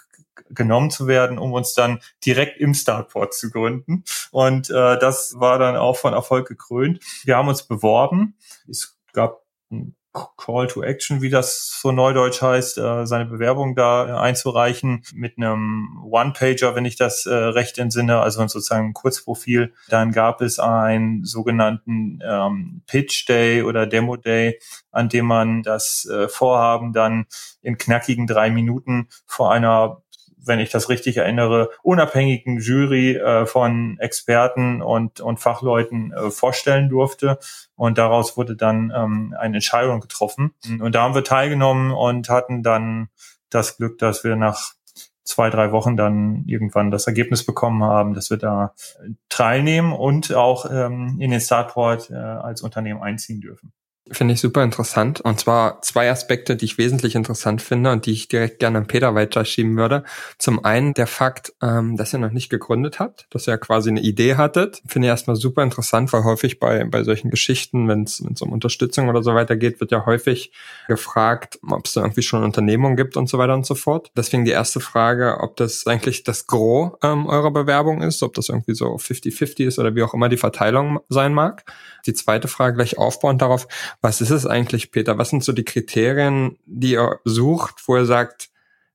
[0.54, 4.04] genommen zu werden, um uns dann direkt im Startport zu gründen.
[4.32, 7.00] Und äh, das war dann auch von Erfolg gekrönt.
[7.24, 8.36] Wir haben uns beworben.
[8.68, 14.20] Es gab ein Call to Action, wie das so neudeutsch heißt, äh, seine Bewerbung da
[14.20, 19.74] einzureichen mit einem One-Pager, wenn ich das äh, recht entsinne, also sozusagen ein Kurzprofil.
[19.90, 24.60] Dann gab es einen sogenannten ähm, Pitch Day oder Demo Day,
[24.92, 27.26] an dem man das äh, Vorhaben dann
[27.64, 30.03] in knackigen drei Minuten vor einer
[30.46, 36.90] wenn ich das richtig erinnere, unabhängigen Jury äh, von Experten und, und Fachleuten äh, vorstellen
[36.90, 37.40] durfte.
[37.76, 40.54] Und daraus wurde dann ähm, eine Entscheidung getroffen.
[40.80, 43.10] Und da haben wir teilgenommen und hatten dann
[43.50, 44.74] das Glück, dass wir nach
[45.24, 48.74] zwei, drei Wochen dann irgendwann das Ergebnis bekommen haben, dass wir da
[49.30, 53.74] teilnehmen und auch ähm, in den Startport äh, als Unternehmen einziehen dürfen.
[54.12, 55.22] Finde ich super interessant.
[55.22, 58.88] Und zwar zwei Aspekte, die ich wesentlich interessant finde und die ich direkt gerne an
[58.88, 60.04] Peter weiterschieben würde.
[60.38, 64.02] Zum einen der Fakt, ähm, dass ihr noch nicht gegründet habt, dass ihr quasi eine
[64.02, 64.82] Idee hattet.
[64.86, 69.08] Finde ich erstmal super interessant, weil häufig bei, bei solchen Geschichten, wenn es um Unterstützung
[69.08, 70.52] oder so weiter geht, wird ja häufig
[70.90, 74.12] gefragt, ob es da irgendwie schon Unternehmungen gibt und so weiter und so fort.
[74.18, 78.50] Deswegen die erste Frage, ob das eigentlich das Gros ähm, eurer Bewerbung ist, ob das
[78.50, 81.64] irgendwie so 50-50 ist oder wie auch immer die Verteilung sein mag.
[82.06, 83.68] Die zweite Frage gleich aufbauend darauf,
[84.02, 85.18] was ist es eigentlich, Peter?
[85.18, 88.50] Was sind so die Kriterien, die ihr sucht, wo ihr sagt,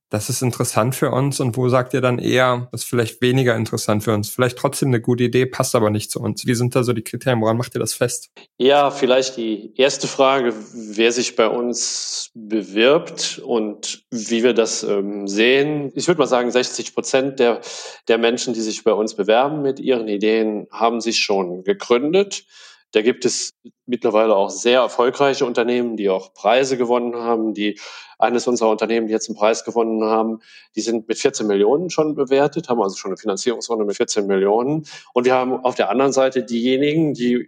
[0.09, 3.55] das ist interessant für uns und wo sagt ihr dann eher, das ist vielleicht weniger
[3.55, 6.47] interessant für uns, vielleicht trotzdem eine gute Idee, passt aber nicht zu uns.
[6.47, 7.41] Wie sind da so die Kriterien?
[7.41, 8.31] Woran macht ihr das fest?
[8.57, 15.27] Ja, vielleicht die erste Frage, wer sich bei uns bewirbt und wie wir das ähm,
[15.27, 15.91] sehen.
[15.93, 17.61] Ich würde mal sagen, 60 Prozent der,
[18.07, 22.45] der Menschen, die sich bei uns bewerben mit ihren Ideen, haben sich schon gegründet.
[22.91, 23.51] Da gibt es
[23.85, 27.53] mittlerweile auch sehr erfolgreiche Unternehmen, die auch Preise gewonnen haben.
[27.53, 27.79] Die
[28.17, 30.39] eines unserer Unternehmen, die jetzt einen Preis gewonnen haben,
[30.75, 34.85] die sind mit 14 Millionen schon bewertet, haben also schon eine Finanzierungsrunde mit 14 Millionen.
[35.13, 37.47] Und wir haben auf der anderen Seite diejenigen, die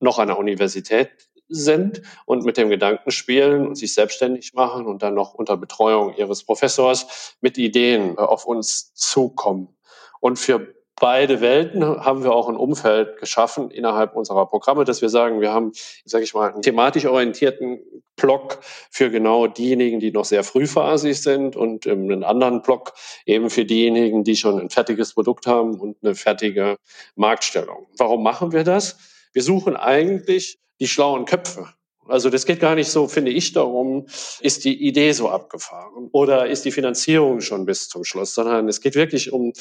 [0.00, 5.02] noch an der Universität sind und mit dem Gedanken spielen und sich selbstständig machen und
[5.02, 9.76] dann noch unter Betreuung ihres Professors mit Ideen auf uns zukommen.
[10.20, 15.08] Und für beide Welten haben wir auch ein Umfeld geschaffen innerhalb unserer Programme, dass wir
[15.08, 15.72] sagen, wir haben,
[16.04, 17.80] sage ich mal, einen thematisch orientierten
[18.16, 18.58] Block
[18.90, 22.94] für genau diejenigen, die noch sehr frühphasig sind und einen anderen Block
[23.26, 26.76] eben für diejenigen, die schon ein fertiges Produkt haben und eine fertige
[27.14, 27.86] Marktstellung.
[27.96, 28.98] Warum machen wir das?
[29.32, 31.68] Wir suchen eigentlich die schlauen Köpfe
[32.08, 34.06] also das geht gar nicht so, finde ich, darum,
[34.40, 38.80] ist die Idee so abgefahren oder ist die Finanzierung schon bis zum Schluss, sondern es
[38.80, 39.52] geht wirklich um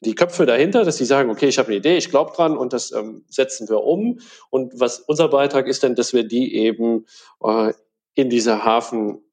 [0.00, 2.72] die Köpfe dahinter, dass sie sagen, okay, ich habe eine Idee, ich glaube dran und
[2.72, 4.20] das ähm, setzen wir um.
[4.50, 7.06] Und was unser Beitrag ist denn, dass wir die eben
[7.42, 7.72] äh,
[8.14, 8.64] in diese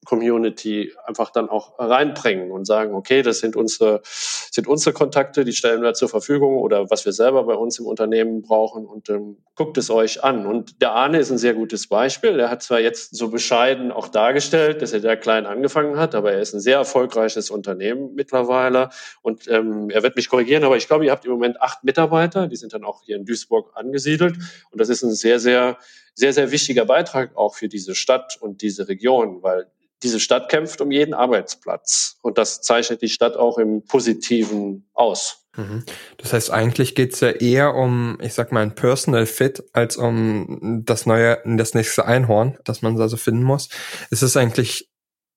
[0.06, 5.54] Hafen-Community einfach dann auch reinbringen und sagen, okay, das sind unsere, sind unsere Kontakte, die
[5.54, 9.38] stellen wir zur Verfügung oder was wir selber bei uns im Unternehmen brauchen und ähm,
[9.56, 10.46] guckt es euch an.
[10.46, 12.40] Und der Arne ist ein sehr gutes Beispiel.
[12.40, 16.32] Er hat zwar jetzt so bescheiden auch dargestellt, dass er da klein angefangen hat, aber
[16.32, 18.90] er ist ein sehr erfolgreiches Unternehmen mittlerweile
[19.22, 22.48] und ähm, er wird mich korrigieren, aber ich glaube, ihr habt im Moment acht Mitarbeiter,
[22.48, 24.38] die sind dann auch hier in Duisburg angesiedelt
[24.72, 25.78] und das ist ein sehr, sehr
[26.16, 29.68] sehr, sehr wichtiger Beitrag auch für diese Stadt und diese Region, weil
[30.04, 32.18] diese Stadt kämpft um jeden Arbeitsplatz.
[32.22, 35.46] Und das zeichnet die Stadt auch im Positiven aus.
[35.56, 35.84] Mhm.
[36.18, 40.84] Das heißt, eigentlich geht's ja eher um, ich sag mal, ein Personal Fit, als um
[40.86, 43.70] das neue, das nächste Einhorn, das man also finden muss.
[44.10, 44.90] Es ist eigentlich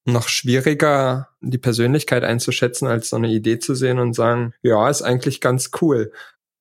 [0.05, 5.03] noch schwieriger, die Persönlichkeit einzuschätzen, als so eine Idee zu sehen und sagen, ja, ist
[5.03, 6.13] eigentlich ganz cool.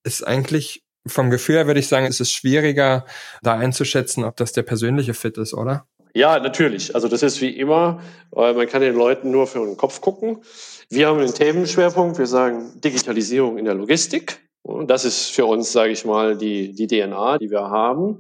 [0.04, 3.06] Ist eigentlich vom Gefühl her würde ich sagen, es ist schwieriger,
[3.42, 5.88] da einzuschätzen, ob das der persönliche Fit ist, oder?
[6.14, 6.94] Ja, natürlich.
[6.94, 10.42] Also das ist wie immer, man kann den Leuten nur für den Kopf gucken.
[10.90, 14.40] Wir haben einen Themenschwerpunkt, wir sagen Digitalisierung in der Logistik.
[14.64, 18.20] Und das ist für uns, sage ich mal, die, die DNA, die wir haben.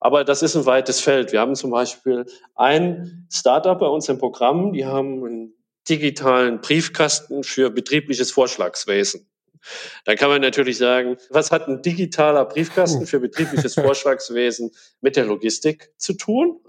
[0.00, 1.32] Aber das ist ein weites Feld.
[1.32, 5.54] Wir haben zum Beispiel ein Startup bei uns im Programm, die haben einen
[5.88, 9.28] digitalen Briefkasten für betriebliches Vorschlagswesen.
[10.04, 14.70] Dann kann man natürlich sagen, was hat ein digitaler Briefkasten für betriebliches Vorschlagswesen
[15.00, 16.60] mit der Logistik zu tun?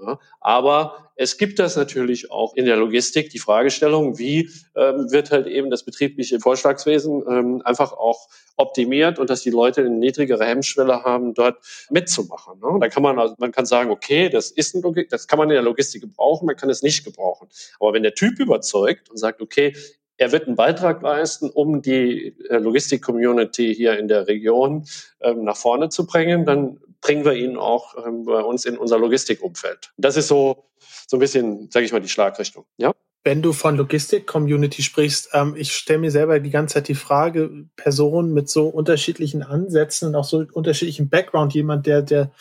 [0.41, 5.47] aber es gibt das natürlich auch in der Logistik, die Fragestellung, wie ähm, wird halt
[5.47, 8.27] eben das betriebliche Vorschlagswesen ähm, einfach auch
[8.58, 11.58] optimiert und dass die Leute eine niedrigere Hemmschwelle haben, dort
[11.89, 12.60] mitzumachen.
[12.60, 12.79] Ne?
[12.79, 15.49] Da kann man, also, man kann sagen, okay, das ist ein Logik, das kann man
[15.49, 17.47] in der Logistik gebrauchen, man kann es nicht gebrauchen.
[17.79, 19.75] Aber wenn der Typ überzeugt und sagt, okay,
[20.23, 24.86] er wird einen Beitrag leisten, um die äh, Logistik-Community hier in der Region
[25.19, 26.45] ähm, nach vorne zu bringen.
[26.45, 29.91] Dann bringen wir ihn auch ähm, bei uns in unser Logistikumfeld.
[29.97, 30.69] Das ist so,
[31.07, 32.65] so ein bisschen, sage ich mal, die Schlagrichtung.
[32.77, 32.93] Ja?
[33.25, 37.65] Wenn du von Logistik-Community sprichst, ähm, ich stelle mir selber die ganze Zeit die Frage,
[37.75, 42.31] Personen mit so unterschiedlichen Ansätzen und auch so unterschiedlichen Background, jemand, der, der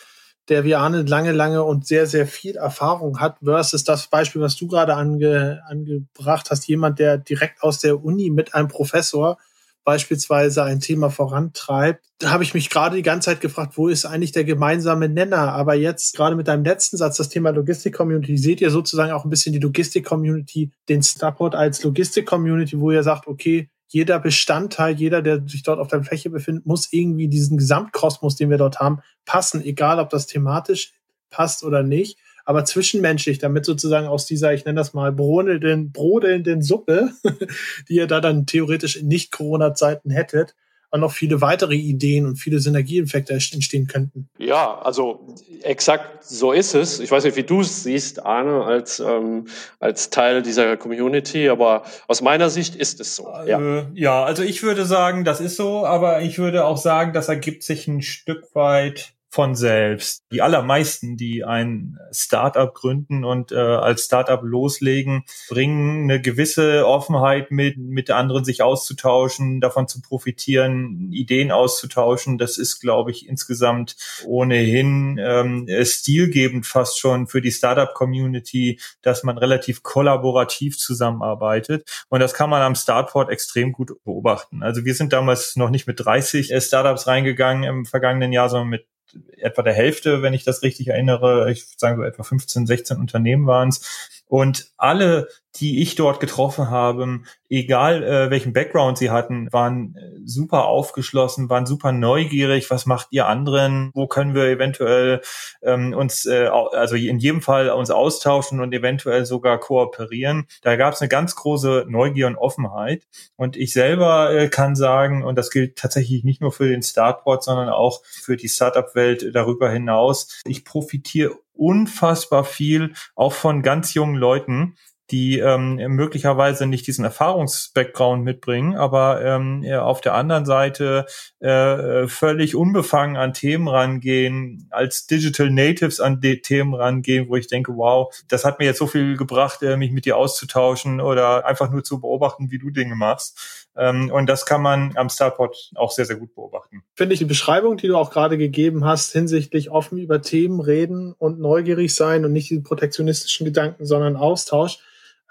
[0.49, 4.55] der wie Arne lange, lange und sehr, sehr viel Erfahrung hat, versus das Beispiel, was
[4.55, 9.37] du gerade ange, angebracht hast, jemand, der direkt aus der Uni mit einem Professor
[9.83, 12.05] beispielsweise ein Thema vorantreibt.
[12.19, 15.53] Da habe ich mich gerade die ganze Zeit gefragt, wo ist eigentlich der gemeinsame Nenner?
[15.53, 19.29] Aber jetzt gerade mit deinem letzten Satz, das Thema Logistik-Community, seht ihr sozusagen auch ein
[19.29, 25.47] bisschen die Logistik-Community, den Starport als Logistik-Community, wo ihr sagt, okay, jeder Bestandteil, jeder, der
[25.47, 29.63] sich dort auf der Fläche befindet, muss irgendwie diesen Gesamtkosmos, den wir dort haben, passen,
[29.63, 30.93] egal ob das thematisch
[31.29, 36.63] passt oder nicht, aber zwischenmenschlich, damit sozusagen aus dieser, ich nenne das mal, brodelnden, brodelnden
[36.63, 37.11] Suppe,
[37.87, 40.55] die ihr da dann theoretisch in Nicht-Corona-Zeiten hättet,
[40.93, 44.29] auch noch viele weitere Ideen und viele Synergieeffekte entstehen könnten.
[44.37, 45.27] Ja, also
[45.63, 46.99] exakt so ist es.
[46.99, 49.47] Ich weiß nicht, wie du es siehst, Arne, als, ähm,
[49.79, 53.27] als Teil dieser Community, aber aus meiner Sicht ist es so.
[53.47, 53.59] Ja.
[53.59, 57.27] Äh, ja, also ich würde sagen, das ist so, aber ich würde auch sagen, das
[57.27, 60.21] ergibt sich ein Stück weit von selbst.
[60.31, 67.49] Die allermeisten, die ein Startup gründen und äh, als Startup loslegen, bringen eine gewisse Offenheit
[67.49, 72.37] mit, mit anderen sich auszutauschen, davon zu profitieren, Ideen auszutauschen.
[72.37, 79.39] Das ist, glaube ich, insgesamt ohnehin ähm, stilgebend fast schon für die Startup-Community, dass man
[79.39, 81.89] relativ kollaborativ zusammenarbeitet.
[82.09, 84.61] Und das kann man am Startport extrem gut beobachten.
[84.61, 88.69] Also wir sind damals noch nicht mit 30 äh, Startups reingegangen im vergangenen Jahr, sondern
[88.69, 88.92] mit
[89.37, 91.51] etwa der Hälfte, wenn ich das richtig erinnere.
[91.51, 94.22] Ich würde sagen, so etwa 15, 16 Unternehmen waren es.
[94.33, 97.19] Und alle, die ich dort getroffen habe,
[97.49, 102.71] egal äh, welchen Background sie hatten, waren äh, super aufgeschlossen, waren super neugierig.
[102.71, 103.91] Was macht ihr anderen?
[103.93, 105.21] Wo können wir eventuell
[105.61, 110.47] ähm, uns, äh, also in jedem Fall uns austauschen und eventuell sogar kooperieren?
[110.63, 113.03] Da gab es eine ganz große Neugier und Offenheit.
[113.35, 117.43] Und ich selber äh, kann sagen, und das gilt tatsächlich nicht nur für den Startport,
[117.43, 124.15] sondern auch für die Startup-Welt darüber hinaus, ich profitiere unfassbar viel, auch von ganz jungen
[124.15, 124.75] Leuten,
[125.11, 131.05] die ähm, möglicherweise nicht diesen Erfahrungsbackground mitbringen, aber ähm, auf der anderen Seite
[131.39, 137.47] äh, völlig unbefangen an Themen rangehen, als Digital Natives an die Themen rangehen, wo ich
[137.47, 141.45] denke, wow, das hat mir jetzt so viel gebracht, äh, mich mit dir auszutauschen oder
[141.45, 143.67] einfach nur zu beobachten, wie du Dinge machst.
[143.75, 146.83] Ähm, und das kann man am Starport auch sehr, sehr gut beobachten.
[146.95, 151.13] Finde ich die Beschreibung, die du auch gerade gegeben hast, hinsichtlich offen über Themen reden
[151.17, 154.79] und neugierig sein und nicht die protektionistischen Gedanken, sondern Austausch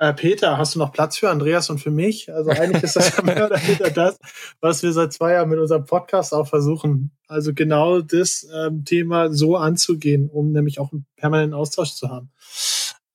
[0.02, 2.32] äh, Peter, hast du noch Platz für Andreas und für mich?
[2.34, 4.18] Also eigentlich ist das ja mehr oder weniger das,
[4.60, 7.12] was wir seit zwei Jahren mit unserem Podcast auch versuchen.
[7.28, 12.32] Also genau das ähm, Thema so anzugehen, um nämlich auch einen permanenten Austausch zu haben.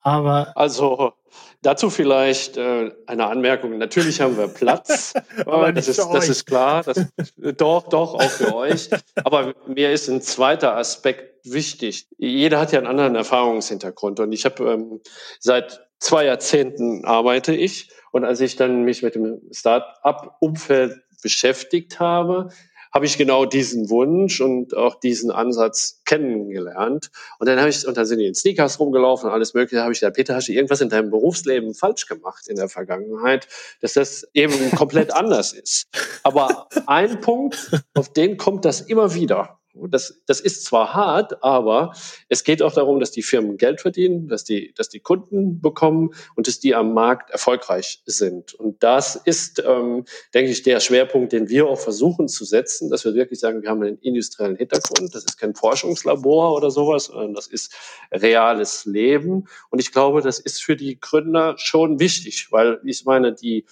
[0.00, 1.12] Aber also
[1.60, 3.76] dazu vielleicht äh, eine Anmerkung.
[3.76, 5.12] Natürlich haben wir Platz.
[5.44, 6.84] Aber das, ist, das ist klar.
[6.84, 8.88] Das, doch, doch, auch für euch.
[9.24, 12.08] Aber mir ist ein zweiter Aspekt wichtig.
[12.16, 14.20] Jeder hat ja einen anderen Erfahrungshintergrund.
[14.20, 15.00] Und ich habe ähm,
[15.38, 17.90] seit zwei Jahrzehnten arbeite ich.
[18.12, 22.50] Und als ich dann mich mit dem Start-up-Umfeld beschäftigt habe,
[22.92, 27.10] habe ich genau diesen Wunsch und auch diesen Ansatz kennengelernt.
[27.38, 29.76] Und dann habe ich, und dann sind die in Sneakers rumgelaufen und alles Mögliche.
[29.76, 32.68] Da habe ich gesagt, Peter, hast du irgendwas in deinem Berufsleben falsch gemacht in der
[32.68, 33.46] Vergangenheit,
[33.80, 35.86] dass das eben komplett anders ist.
[36.22, 39.58] Aber ein Punkt, auf den kommt das immer wieder.
[39.86, 41.92] Das, das ist zwar hart, aber
[42.28, 46.10] es geht auch darum, dass die Firmen Geld verdienen, dass die, dass die Kunden bekommen
[46.34, 48.54] und dass die am Markt erfolgreich sind.
[48.54, 53.04] Und das ist, ähm, denke ich, der Schwerpunkt, den wir auch versuchen zu setzen, dass
[53.04, 55.14] wir wirklich sagen, wir haben einen industriellen Hintergrund.
[55.14, 57.74] Das ist kein Forschungslabor oder sowas, sondern das ist
[58.12, 59.46] reales Leben.
[59.70, 63.64] Und ich glaube, das ist für die Gründer schon wichtig, weil ich meine, die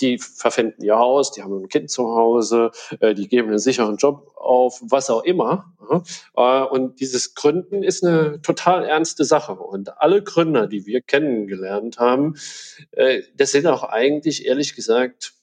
[0.00, 3.96] die verpfänden ihr Haus, die haben ein Kind zu Hause, äh, die geben einen sicheren
[3.96, 5.72] Job auf, was auch immer.
[6.70, 9.52] Und dieses Gründen ist eine total ernste Sache.
[9.52, 12.36] Und alle Gründer, die wir kennengelernt haben,
[12.92, 15.34] äh, das sind auch eigentlich, ehrlich gesagt,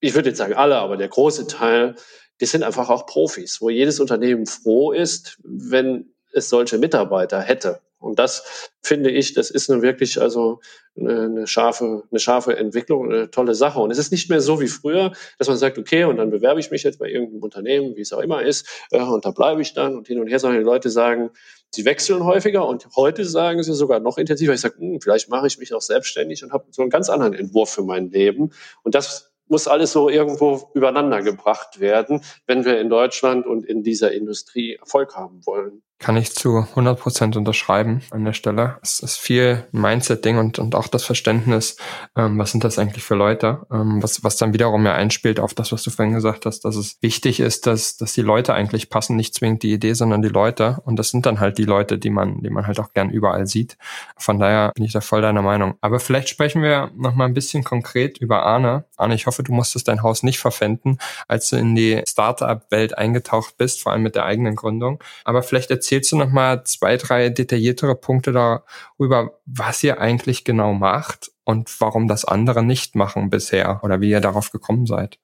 [0.00, 1.96] ich würde jetzt sagen alle, aber der große Teil,
[2.40, 7.80] die sind einfach auch Profis, wo jedes Unternehmen froh ist, wenn es solche Mitarbeiter hätte.
[8.04, 10.60] Und das finde ich, das ist nun wirklich also
[10.96, 13.80] eine, scharfe, eine scharfe Entwicklung, eine tolle Sache.
[13.80, 16.60] Und es ist nicht mehr so wie früher, dass man sagt, okay, und dann bewerbe
[16.60, 19.62] ich mich jetzt bei irgendeinem Unternehmen, wie es auch immer ist, äh, und da bleibe
[19.62, 21.30] ich dann und hin und her, sondern die Leute sagen,
[21.70, 24.54] sie wechseln häufiger und heute sagen sie sogar noch intensiver.
[24.54, 27.34] Ich sage, hm, vielleicht mache ich mich auch selbstständig und habe so einen ganz anderen
[27.34, 28.50] Entwurf für mein Leben.
[28.82, 33.82] Und das muss alles so irgendwo übereinander gebracht werden, wenn wir in Deutschland und in
[33.82, 35.82] dieser Industrie Erfolg haben wollen.
[35.98, 38.78] Kann ich zu 100 Prozent unterschreiben an der Stelle.
[38.82, 41.76] Es ist viel Mindset-Ding und, und auch das Verständnis,
[42.16, 45.54] ähm, was sind das eigentlich für Leute, ähm, was, was dann wiederum ja einspielt auf
[45.54, 48.90] das, was du vorhin gesagt hast, dass es wichtig ist, dass, dass die Leute eigentlich
[48.90, 50.82] passen, nicht zwingend die Idee, sondern die Leute.
[50.84, 53.46] Und das sind dann halt die Leute, die man, die man halt auch gern überall
[53.46, 53.78] sieht.
[54.16, 55.74] Von daher bin ich da voll deiner Meinung.
[55.80, 58.84] Aber vielleicht sprechen wir noch mal ein bisschen konkret über Arne.
[58.96, 63.56] Arne, ich hoffe, du musstest dein Haus nicht verpfänden, als du in die Startup-Welt eingetaucht
[63.56, 65.02] bist, vor allem mit der eigenen Gründung.
[65.24, 70.72] Aber vielleicht erzählst du noch mal zwei, drei detailliertere Punkte darüber, was ihr eigentlich genau
[70.72, 75.18] macht und warum das andere nicht machen bisher oder wie ihr darauf gekommen seid.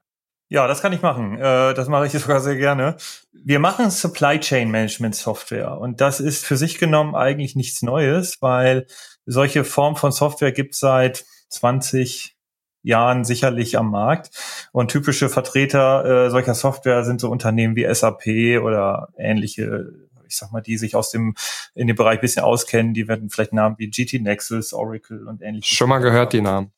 [0.51, 1.39] Ja, das kann ich machen.
[1.39, 2.97] Äh, das mache ich sogar sehr gerne.
[3.33, 8.43] Wir machen Supply Chain Management Software und das ist für sich genommen eigentlich nichts Neues,
[8.43, 8.87] weil
[9.25, 12.37] solche Form von Software gibt es seit 20,
[12.83, 14.31] Jahren sicherlich am Markt.
[14.73, 19.93] Und typische Vertreter äh, solcher Software sind so Unternehmen wie SAP oder ähnliche,
[20.31, 21.35] ich sag mal, die sich aus dem
[21.75, 22.95] in dem Bereich bisschen auskennen.
[22.95, 25.75] Die werden vielleicht Namen wie GT Nexus, Oracle und ähnliche.
[25.75, 26.73] Schon mal gehört die Namen.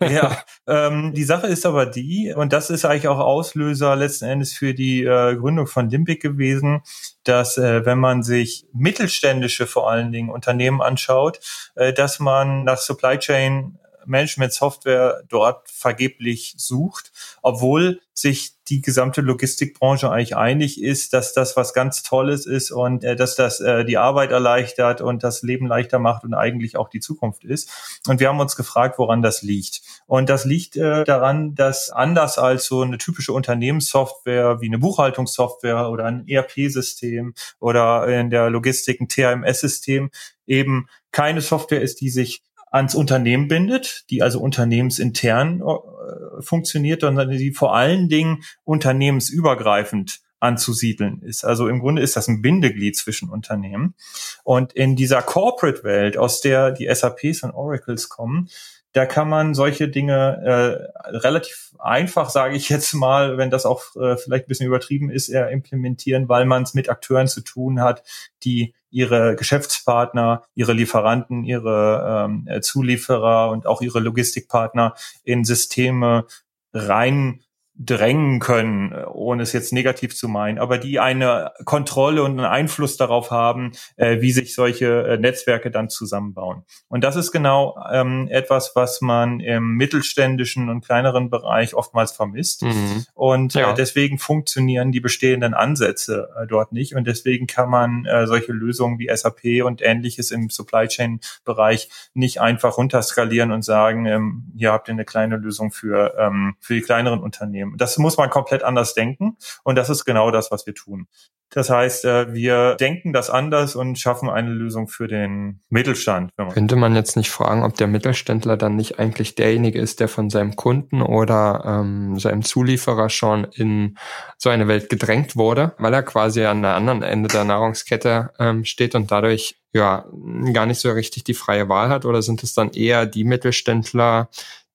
[0.00, 4.52] ja, ähm, die Sache ist aber die, und das ist eigentlich auch Auslöser letzten Endes
[4.52, 6.82] für die äh, Gründung von Limbic gewesen,
[7.24, 11.40] dass äh, wenn man sich mittelständische vor allen Dingen Unternehmen anschaut,
[11.74, 17.12] äh, dass man nach Supply Chain Management-Software dort vergeblich sucht,
[17.42, 23.04] obwohl sich die gesamte Logistikbranche eigentlich einig ist, dass das was ganz Tolles ist und
[23.04, 26.88] äh, dass das äh, die Arbeit erleichtert und das Leben leichter macht und eigentlich auch
[26.88, 27.70] die Zukunft ist.
[28.06, 29.80] Und wir haben uns gefragt, woran das liegt.
[30.06, 35.90] Und das liegt äh, daran, dass anders als so eine typische Unternehmenssoftware wie eine Buchhaltungssoftware
[35.90, 40.10] oder ein ERP-System oder in der Logistik ein TMS-System
[40.46, 47.30] eben keine Software ist, die sich ans Unternehmen bindet, die also unternehmensintern äh, funktioniert, sondern
[47.30, 51.44] die vor allen Dingen unternehmensübergreifend anzusiedeln ist.
[51.44, 53.94] Also im Grunde ist das ein Bindeglied zwischen Unternehmen.
[54.42, 58.48] Und in dieser Corporate-Welt, aus der die SAPs und Oracles kommen,
[58.92, 63.82] da kann man solche Dinge äh, relativ einfach, sage ich jetzt mal, wenn das auch
[63.96, 67.80] äh, vielleicht ein bisschen übertrieben ist, eher implementieren, weil man es mit Akteuren zu tun
[67.80, 68.02] hat,
[68.44, 76.26] die ihre Geschäftspartner, ihre Lieferanten, ihre ähm, Zulieferer und auch ihre Logistikpartner in Systeme
[76.74, 77.40] rein
[77.84, 82.96] drängen können, ohne es jetzt negativ zu meinen, aber die eine Kontrolle und einen Einfluss
[82.96, 86.62] darauf haben, äh, wie sich solche äh, Netzwerke dann zusammenbauen.
[86.88, 92.62] Und das ist genau ähm, etwas, was man im mittelständischen und kleineren Bereich oftmals vermisst.
[92.62, 93.06] Mhm.
[93.14, 93.72] Und äh, ja.
[93.72, 96.94] äh, deswegen funktionieren die bestehenden Ansätze äh, dort nicht.
[96.94, 101.88] Und deswegen kann man äh, solche Lösungen wie SAP und ähnliches im Supply Chain Bereich
[102.14, 106.74] nicht einfach runterskalieren und sagen, ähm, hier habt ihr eine kleine Lösung für, ähm, für
[106.74, 110.66] die kleineren Unternehmen Das muss man komplett anders denken und das ist genau das, was
[110.66, 111.06] wir tun.
[111.54, 116.30] Das heißt, äh, wir denken das anders und schaffen eine Lösung für den Mittelstand.
[116.52, 120.30] Könnte man jetzt nicht fragen, ob der Mittelständler dann nicht eigentlich derjenige ist, der von
[120.30, 123.98] seinem Kunden oder ähm, seinem Zulieferer schon in
[124.38, 128.64] so eine Welt gedrängt wurde, weil er quasi an der anderen Ende der Nahrungskette ähm,
[128.64, 130.06] steht und dadurch ja
[130.52, 132.06] gar nicht so richtig die freie Wahl hat?
[132.06, 134.28] Oder sind es dann eher die Mittelständler,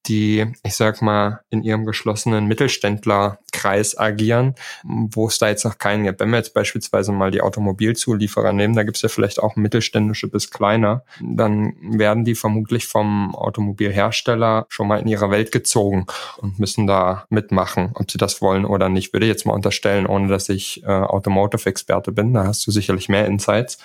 [0.07, 6.03] die, ich sag mal, in ihrem geschlossenen Mittelständlerkreis agieren, wo es da jetzt noch keinen
[6.03, 6.19] gibt.
[6.19, 10.27] Wenn wir jetzt beispielsweise mal die Automobilzulieferer nehmen, da gibt es ja vielleicht auch mittelständische
[10.27, 16.05] bis kleiner, dann werden die vermutlich vom Automobilhersteller schon mal in ihre Welt gezogen
[16.37, 19.13] und müssen da mitmachen, ob sie das wollen oder nicht.
[19.13, 22.33] Würde ich jetzt mal unterstellen, ohne dass ich äh, Automotive-Experte bin.
[22.33, 23.77] Da hast du sicherlich mehr Insights.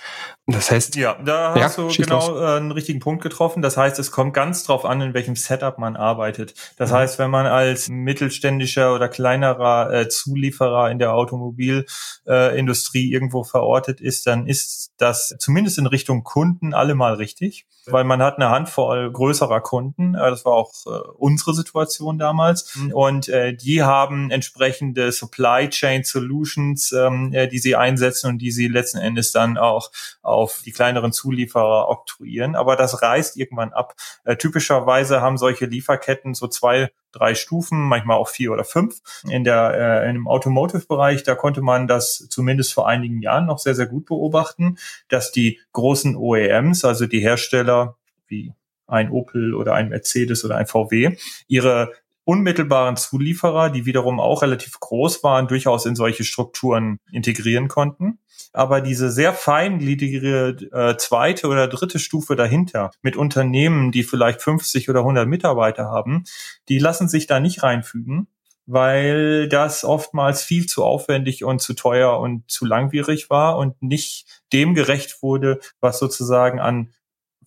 [0.45, 3.61] Das heißt, ja, da hast ja, du genau äh, einen richtigen Punkt getroffen.
[3.61, 6.53] Das heißt, es kommt ganz drauf an, in welchem Setup man arbeitet.
[6.75, 6.95] Das mhm.
[6.95, 14.01] heißt, wenn man als mittelständischer oder kleinerer äh, Zulieferer in der Automobilindustrie äh, irgendwo verortet
[14.01, 19.11] ist, dann ist das zumindest in Richtung Kunden allemal richtig weil man hat eine Handvoll
[19.11, 20.15] größerer Kunden.
[20.15, 22.75] Äh, das war auch äh, unsere Situation damals.
[22.75, 22.91] Mhm.
[22.93, 28.51] Und äh, die haben entsprechende Supply Chain Solutions, ähm, äh, die sie einsetzen und die
[28.51, 29.91] sie letzten Endes dann auch
[30.33, 32.55] auf die kleineren Zulieferer oktroyieren.
[32.55, 33.95] Aber das reißt irgendwann ab.
[34.23, 38.99] Äh, typischerweise haben solche Lieferketten so zwei drei Stufen, manchmal auch vier oder fünf.
[39.29, 43.75] In der äh, im Automotive-Bereich, da konnte man das zumindest vor einigen Jahren noch sehr,
[43.75, 44.77] sehr gut beobachten,
[45.07, 48.53] dass die großen OEMs, also die Hersteller wie
[48.87, 51.15] ein Opel oder ein Mercedes oder ein VW,
[51.47, 51.93] ihre
[52.25, 58.19] unmittelbaren Zulieferer, die wiederum auch relativ groß waren, durchaus in solche Strukturen integrieren konnten.
[58.53, 64.89] Aber diese sehr feingliedrige äh, zweite oder dritte Stufe dahinter mit Unternehmen, die vielleicht 50
[64.89, 66.23] oder 100 Mitarbeiter haben,
[66.69, 68.27] die lassen sich da nicht reinfügen,
[68.65, 74.41] weil das oftmals viel zu aufwendig und zu teuer und zu langwierig war und nicht
[74.53, 76.93] dem gerecht wurde, was sozusagen an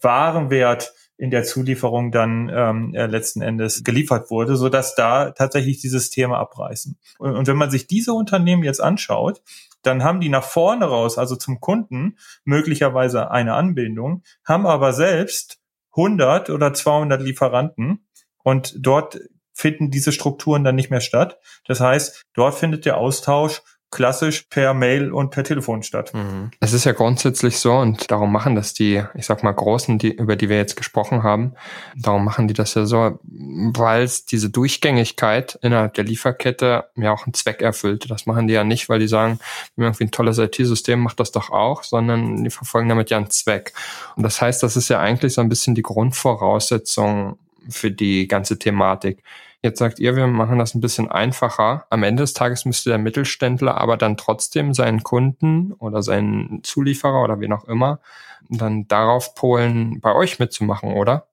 [0.01, 5.81] Warenwert in der Zulieferung dann ähm, äh, letzten Endes geliefert wurde, so dass da tatsächlich
[5.81, 6.99] die Systeme abreißen.
[7.19, 9.43] Und, und wenn man sich diese Unternehmen jetzt anschaut,
[9.83, 15.59] dann haben die nach vorne raus, also zum Kunden, möglicherweise eine Anbindung, haben aber selbst
[15.93, 18.07] 100 oder 200 Lieferanten
[18.43, 19.19] und dort
[19.53, 21.39] finden diese Strukturen dann nicht mehr statt.
[21.67, 26.13] Das heißt, dort findet der Austausch klassisch per Mail und per Telefon statt.
[26.13, 26.51] Mhm.
[26.61, 30.13] Es ist ja grundsätzlich so und darum machen das die, ich sag mal, Großen, die,
[30.13, 31.55] über die wir jetzt gesprochen haben,
[31.97, 37.27] darum machen die das ja so, weil es diese Durchgängigkeit innerhalb der Lieferkette ja auch
[37.27, 38.11] einen Zweck erfüllt.
[38.11, 39.39] Das machen die ja nicht, weil die sagen,
[39.77, 43.17] wir haben irgendwie ein tolles IT-System, macht das doch auch, sondern die verfolgen damit ja
[43.17, 43.73] einen Zweck.
[44.17, 48.59] Und das heißt, das ist ja eigentlich so ein bisschen die Grundvoraussetzung für die ganze
[48.59, 49.23] Thematik.
[49.67, 51.87] Jetzt sagt ihr, wir machen das ein bisschen einfacher.
[51.91, 57.25] Am Ende des Tages müsste der Mittelständler aber dann trotzdem seinen Kunden oder seinen Zulieferer
[57.25, 57.99] oder wen auch immer
[58.49, 61.27] dann darauf polen, bei euch mitzumachen, oder?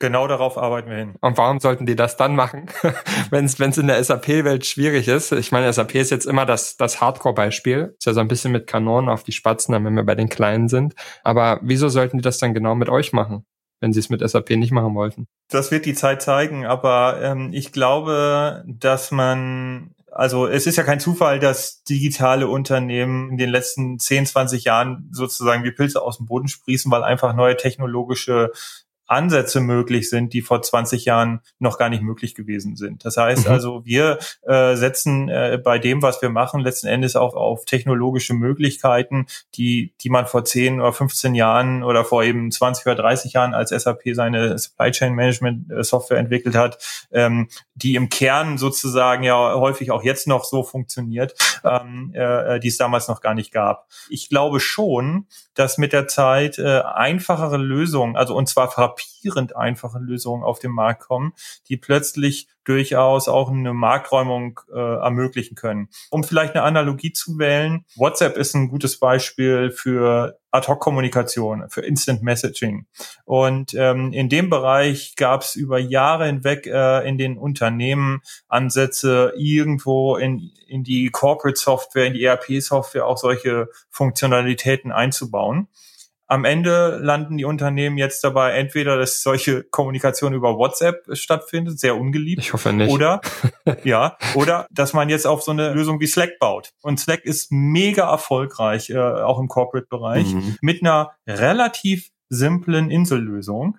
[0.00, 1.14] Genau darauf arbeiten wir hin.
[1.20, 2.66] Und warum sollten die das dann machen,
[3.30, 5.30] wenn es in der SAP-Welt schwierig ist?
[5.30, 7.94] Ich meine, SAP ist jetzt immer das, das Hardcore-Beispiel.
[7.96, 10.66] Ist ja so ein bisschen mit Kanonen auf die Spatzen, wenn wir bei den Kleinen
[10.66, 10.96] sind.
[11.22, 13.46] Aber wieso sollten die das dann genau mit euch machen?
[13.80, 15.26] Wenn sie es mit SAP nicht machen wollten.
[15.48, 20.82] Das wird die Zeit zeigen, aber ähm, ich glaube, dass man also es ist ja
[20.82, 26.16] kein Zufall, dass digitale Unternehmen in den letzten 10, 20 Jahren sozusagen wie Pilze aus
[26.16, 28.50] dem Boden sprießen, weil einfach neue technologische
[29.06, 33.04] Ansätze möglich sind, die vor 20 Jahren noch gar nicht möglich gewesen sind.
[33.04, 33.52] Das heißt mhm.
[33.52, 38.34] also, wir äh, setzen äh, bei dem, was wir machen, letzten Endes auch auf technologische
[38.34, 43.32] Möglichkeiten, die, die man vor 10 oder 15 Jahren oder vor eben 20 oder 30
[43.32, 46.78] Jahren als SAP seine Supply Chain Management äh, Software entwickelt hat,
[47.12, 51.34] ähm, die im Kern sozusagen ja häufig auch jetzt noch so funktioniert,
[51.64, 53.86] ähm, äh, die es damals noch gar nicht gab.
[54.08, 58.68] Ich glaube schon, dass mit der Zeit äh, einfachere Lösungen, also und zwar
[59.26, 61.32] frappierend einfache Lösungen auf den Markt kommen,
[61.68, 65.88] die plötzlich durchaus auch eine Markträumung äh, ermöglichen können.
[66.10, 72.22] Um vielleicht eine Analogie zu wählen, WhatsApp ist ein gutes Beispiel für Ad-Hoc-Kommunikation, für Instant
[72.22, 72.86] Messaging.
[73.24, 79.32] Und ähm, in dem Bereich gab es über Jahre hinweg äh, in den Unternehmen Ansätze,
[79.36, 85.68] irgendwo in, in die Corporate Software, in die ERP-Software auch solche Funktionalitäten einzubauen.
[86.28, 91.96] Am Ende landen die Unternehmen jetzt dabei, entweder, dass solche Kommunikation über WhatsApp stattfindet, sehr
[91.96, 92.42] ungeliebt.
[92.42, 92.90] Ich hoffe nicht.
[92.90, 93.20] Oder,
[93.84, 96.72] ja, oder, dass man jetzt auf so eine Lösung wie Slack baut.
[96.82, 100.56] Und Slack ist mega erfolgreich, äh, auch im Corporate-Bereich, mhm.
[100.60, 103.78] mit einer relativ simplen Insellösung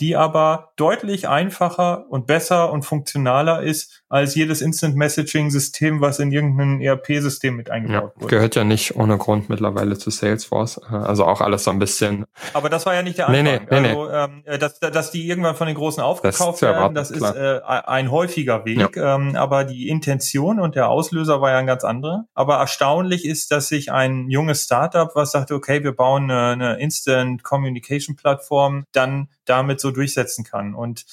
[0.00, 6.20] die aber deutlich einfacher und besser und funktionaler ist als jedes Instant Messaging System, was
[6.20, 8.36] in irgendein ERP-System mit eingebaut ja, wurde.
[8.36, 10.78] Gehört ja nicht ohne Grund mittlerweile zu Salesforce.
[10.78, 12.24] Also auch alles so ein bisschen.
[12.52, 13.42] Aber das war ja nicht der Anfang.
[13.42, 16.76] Nee, nee, nee, also, ähm, äh, dass, dass die irgendwann von den Großen aufgekauft das
[16.76, 18.94] werden, das ist äh, ein häufiger Weg.
[18.94, 19.16] Ja.
[19.16, 22.26] Ähm, aber die Intention und der Auslöser war ja ein ganz anderer.
[22.34, 26.74] Aber erstaunlich ist, dass sich ein junges Startup, was sagte, okay, wir bauen eine, eine
[26.78, 30.72] Instant Communication Plattform, dann damit so durchsetzen kann.
[30.72, 31.04] Und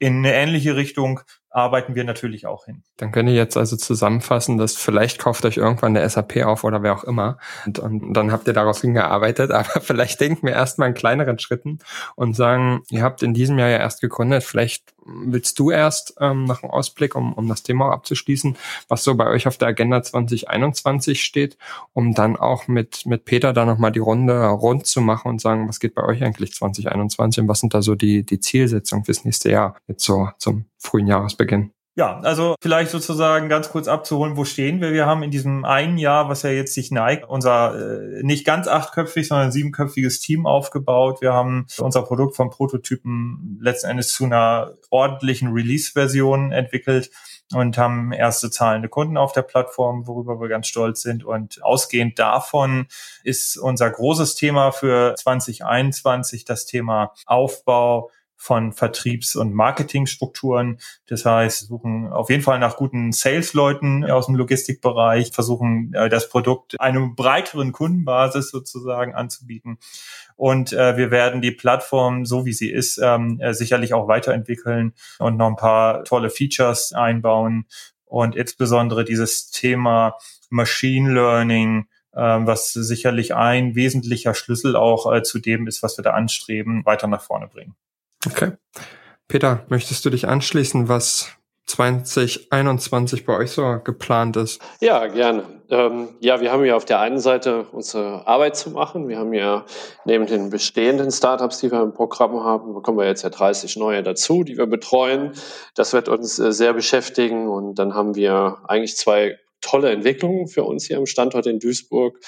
[0.00, 1.20] in eine ähnliche Richtung
[1.50, 2.82] arbeiten wir natürlich auch hin.
[2.96, 6.82] Dann könnt ihr jetzt also zusammenfassen, dass vielleicht kauft euch irgendwann der SAP auf oder
[6.82, 10.88] wer auch immer und, und dann habt ihr darauf hingearbeitet, aber vielleicht denken wir erstmal
[10.88, 11.80] in kleineren Schritten
[12.14, 16.44] und sagen, ihr habt in diesem Jahr ja erst gegründet, vielleicht willst du erst ähm,
[16.44, 18.56] nach einem Ausblick, um, um das Thema abzuschließen,
[18.88, 21.56] was so bei euch auf der Agenda 2021 steht,
[21.92, 25.68] um dann auch mit, mit Peter da nochmal die Runde rund zu machen und sagen,
[25.68, 29.24] was geht bei euch eigentlich 2021 und was sind da so die, die Zielsetzungen fürs
[29.24, 31.72] nächste Jahr, jetzt so zum frühen Jahresbeginn?
[31.96, 34.92] Ja, also vielleicht sozusagen ganz kurz abzuholen, wo stehen wir?
[34.92, 38.68] Wir haben in diesem einen Jahr, was ja jetzt sich neigt, unser äh, nicht ganz
[38.68, 41.20] achtköpfig, sondern siebenköpfiges Team aufgebaut.
[41.20, 47.10] Wir haben unser Produkt vom Prototypen letzten Endes zu einer ordentlichen Release-Version entwickelt
[47.52, 51.24] und haben erste zahlende Kunden auf der Plattform, worüber wir ganz stolz sind.
[51.24, 52.86] Und ausgehend davon
[53.24, 58.10] ist unser großes Thema für 2021 das Thema Aufbau
[58.40, 60.78] von Vertriebs- und Marketingstrukturen.
[61.06, 66.30] Das heißt, suchen auf jeden Fall nach guten Sales-Leuten aus dem Logistikbereich, versuchen äh, das
[66.30, 69.78] Produkt einem breiteren Kundenbasis sozusagen anzubieten.
[70.36, 74.94] Und äh, wir werden die Plattform, so wie sie ist, ähm, äh, sicherlich auch weiterentwickeln
[75.18, 77.66] und noch ein paar tolle Features einbauen.
[78.06, 80.16] Und insbesondere dieses Thema
[80.48, 86.04] Machine Learning, ähm, was sicherlich ein wesentlicher Schlüssel auch äh, zu dem ist, was wir
[86.04, 87.76] da anstreben, weiter nach vorne bringen.
[88.26, 88.52] Okay.
[89.28, 91.28] Peter, möchtest du dich anschließen, was
[91.66, 94.60] 2021 bei euch so geplant ist?
[94.80, 95.44] Ja, gerne.
[95.70, 99.08] Ähm, ja, wir haben ja auf der einen Seite unsere Arbeit zu machen.
[99.08, 99.64] Wir haben ja
[100.04, 104.02] neben den bestehenden Startups, die wir im Programm haben, bekommen wir jetzt ja 30 neue
[104.02, 105.32] dazu, die wir betreuen.
[105.76, 107.48] Das wird uns äh, sehr beschäftigen.
[107.48, 112.18] Und dann haben wir eigentlich zwei tolle Entwicklung für uns hier im Standort in Duisburg.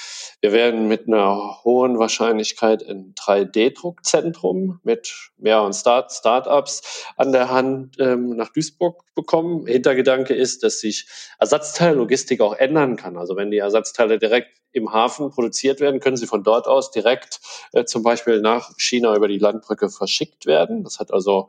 [0.41, 7.97] Wir werden mit einer hohen Wahrscheinlichkeit ein 3D-Druckzentrum mit mehreren Start Startups an der Hand
[7.99, 9.67] ähm, nach Duisburg bekommen.
[9.67, 11.07] Hintergedanke ist, dass sich
[11.39, 13.17] Ersatzteillogistik auch ändern kann.
[13.17, 17.41] Also wenn die Ersatzteile direkt im Hafen produziert werden, können sie von dort aus direkt
[17.73, 20.83] äh, zum Beispiel nach China über die Landbrücke verschickt werden.
[20.85, 21.49] Das hat also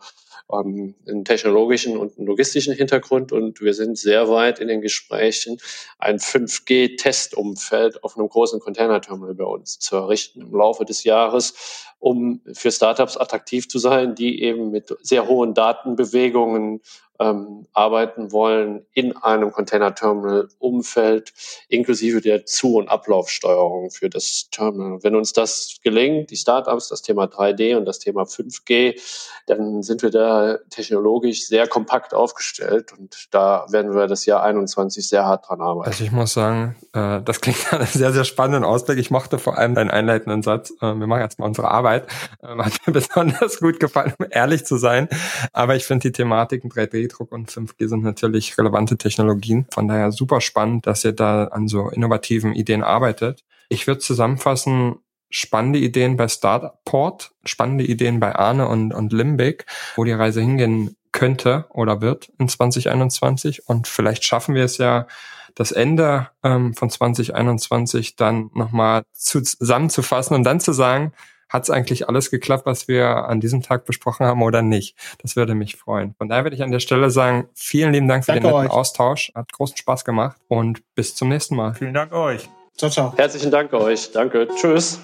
[0.52, 3.32] ähm, einen technologischen und einen logistischen Hintergrund.
[3.32, 5.58] Und wir sind sehr weit in den Gesprächen,
[5.98, 12.42] ein 5G-Testumfeld auf einem großen Containerterminal bei uns zu errichten im Laufe des Jahres, um
[12.54, 16.82] für Startups attraktiv zu sein, die eben mit sehr hohen Datenbewegungen
[17.20, 21.34] ähm, arbeiten wollen in einem Container-Terminal-Umfeld,
[21.70, 25.00] inklusive der Zu- und Ablaufsteuerung für das Terminal.
[25.04, 29.00] Wenn uns das gelingt, die Startups, das Thema 3D und das Thema 5G,
[29.48, 35.08] dann sind wir da technologisch sehr kompakt aufgestellt und da werden wir das Jahr 21
[35.08, 35.90] sehr hart dran arbeiten.
[35.90, 38.98] Also ich muss sagen, äh, das klingt nach einem sehr, sehr spannenden Ausblick.
[38.98, 42.08] Ich mochte vor allem deinen einleitenden Satz, äh, wir machen jetzt mal unsere Arbeit.
[42.42, 45.08] Äh, hat mir besonders gut gefallen, um ehrlich zu sein.
[45.52, 49.66] Aber ich finde die Thematiken 3D Druck und 5G sind natürlich relevante Technologien.
[49.72, 53.44] Von daher super spannend, dass ihr da an so innovativen Ideen arbeitet.
[53.70, 54.96] Ich würde zusammenfassen,
[55.30, 60.96] spannende Ideen bei Startport, spannende Ideen bei Arne und, und Limbic, wo die Reise hingehen
[61.12, 63.68] könnte oder wird in 2021.
[63.68, 65.08] Und vielleicht schaffen wir es ja,
[65.56, 71.14] das Ende ähm, von 2021 dann nochmal zusammenzufassen und dann zu sagen,
[71.54, 74.98] hat es eigentlich alles geklappt, was wir an diesem Tag besprochen haben oder nicht?
[75.22, 76.16] Das würde mich freuen.
[76.18, 78.72] Von daher würde ich an der Stelle sagen, vielen lieben Dank für Danke den netten
[78.72, 78.74] euch.
[78.76, 79.32] Austausch.
[79.36, 81.76] Hat großen Spaß gemacht und bis zum nächsten Mal.
[81.76, 82.50] Vielen Dank euch.
[82.76, 83.14] Ciao, ciao.
[83.16, 84.12] Herzlichen Dank euch.
[84.12, 84.48] Danke.
[84.56, 85.00] Tschüss.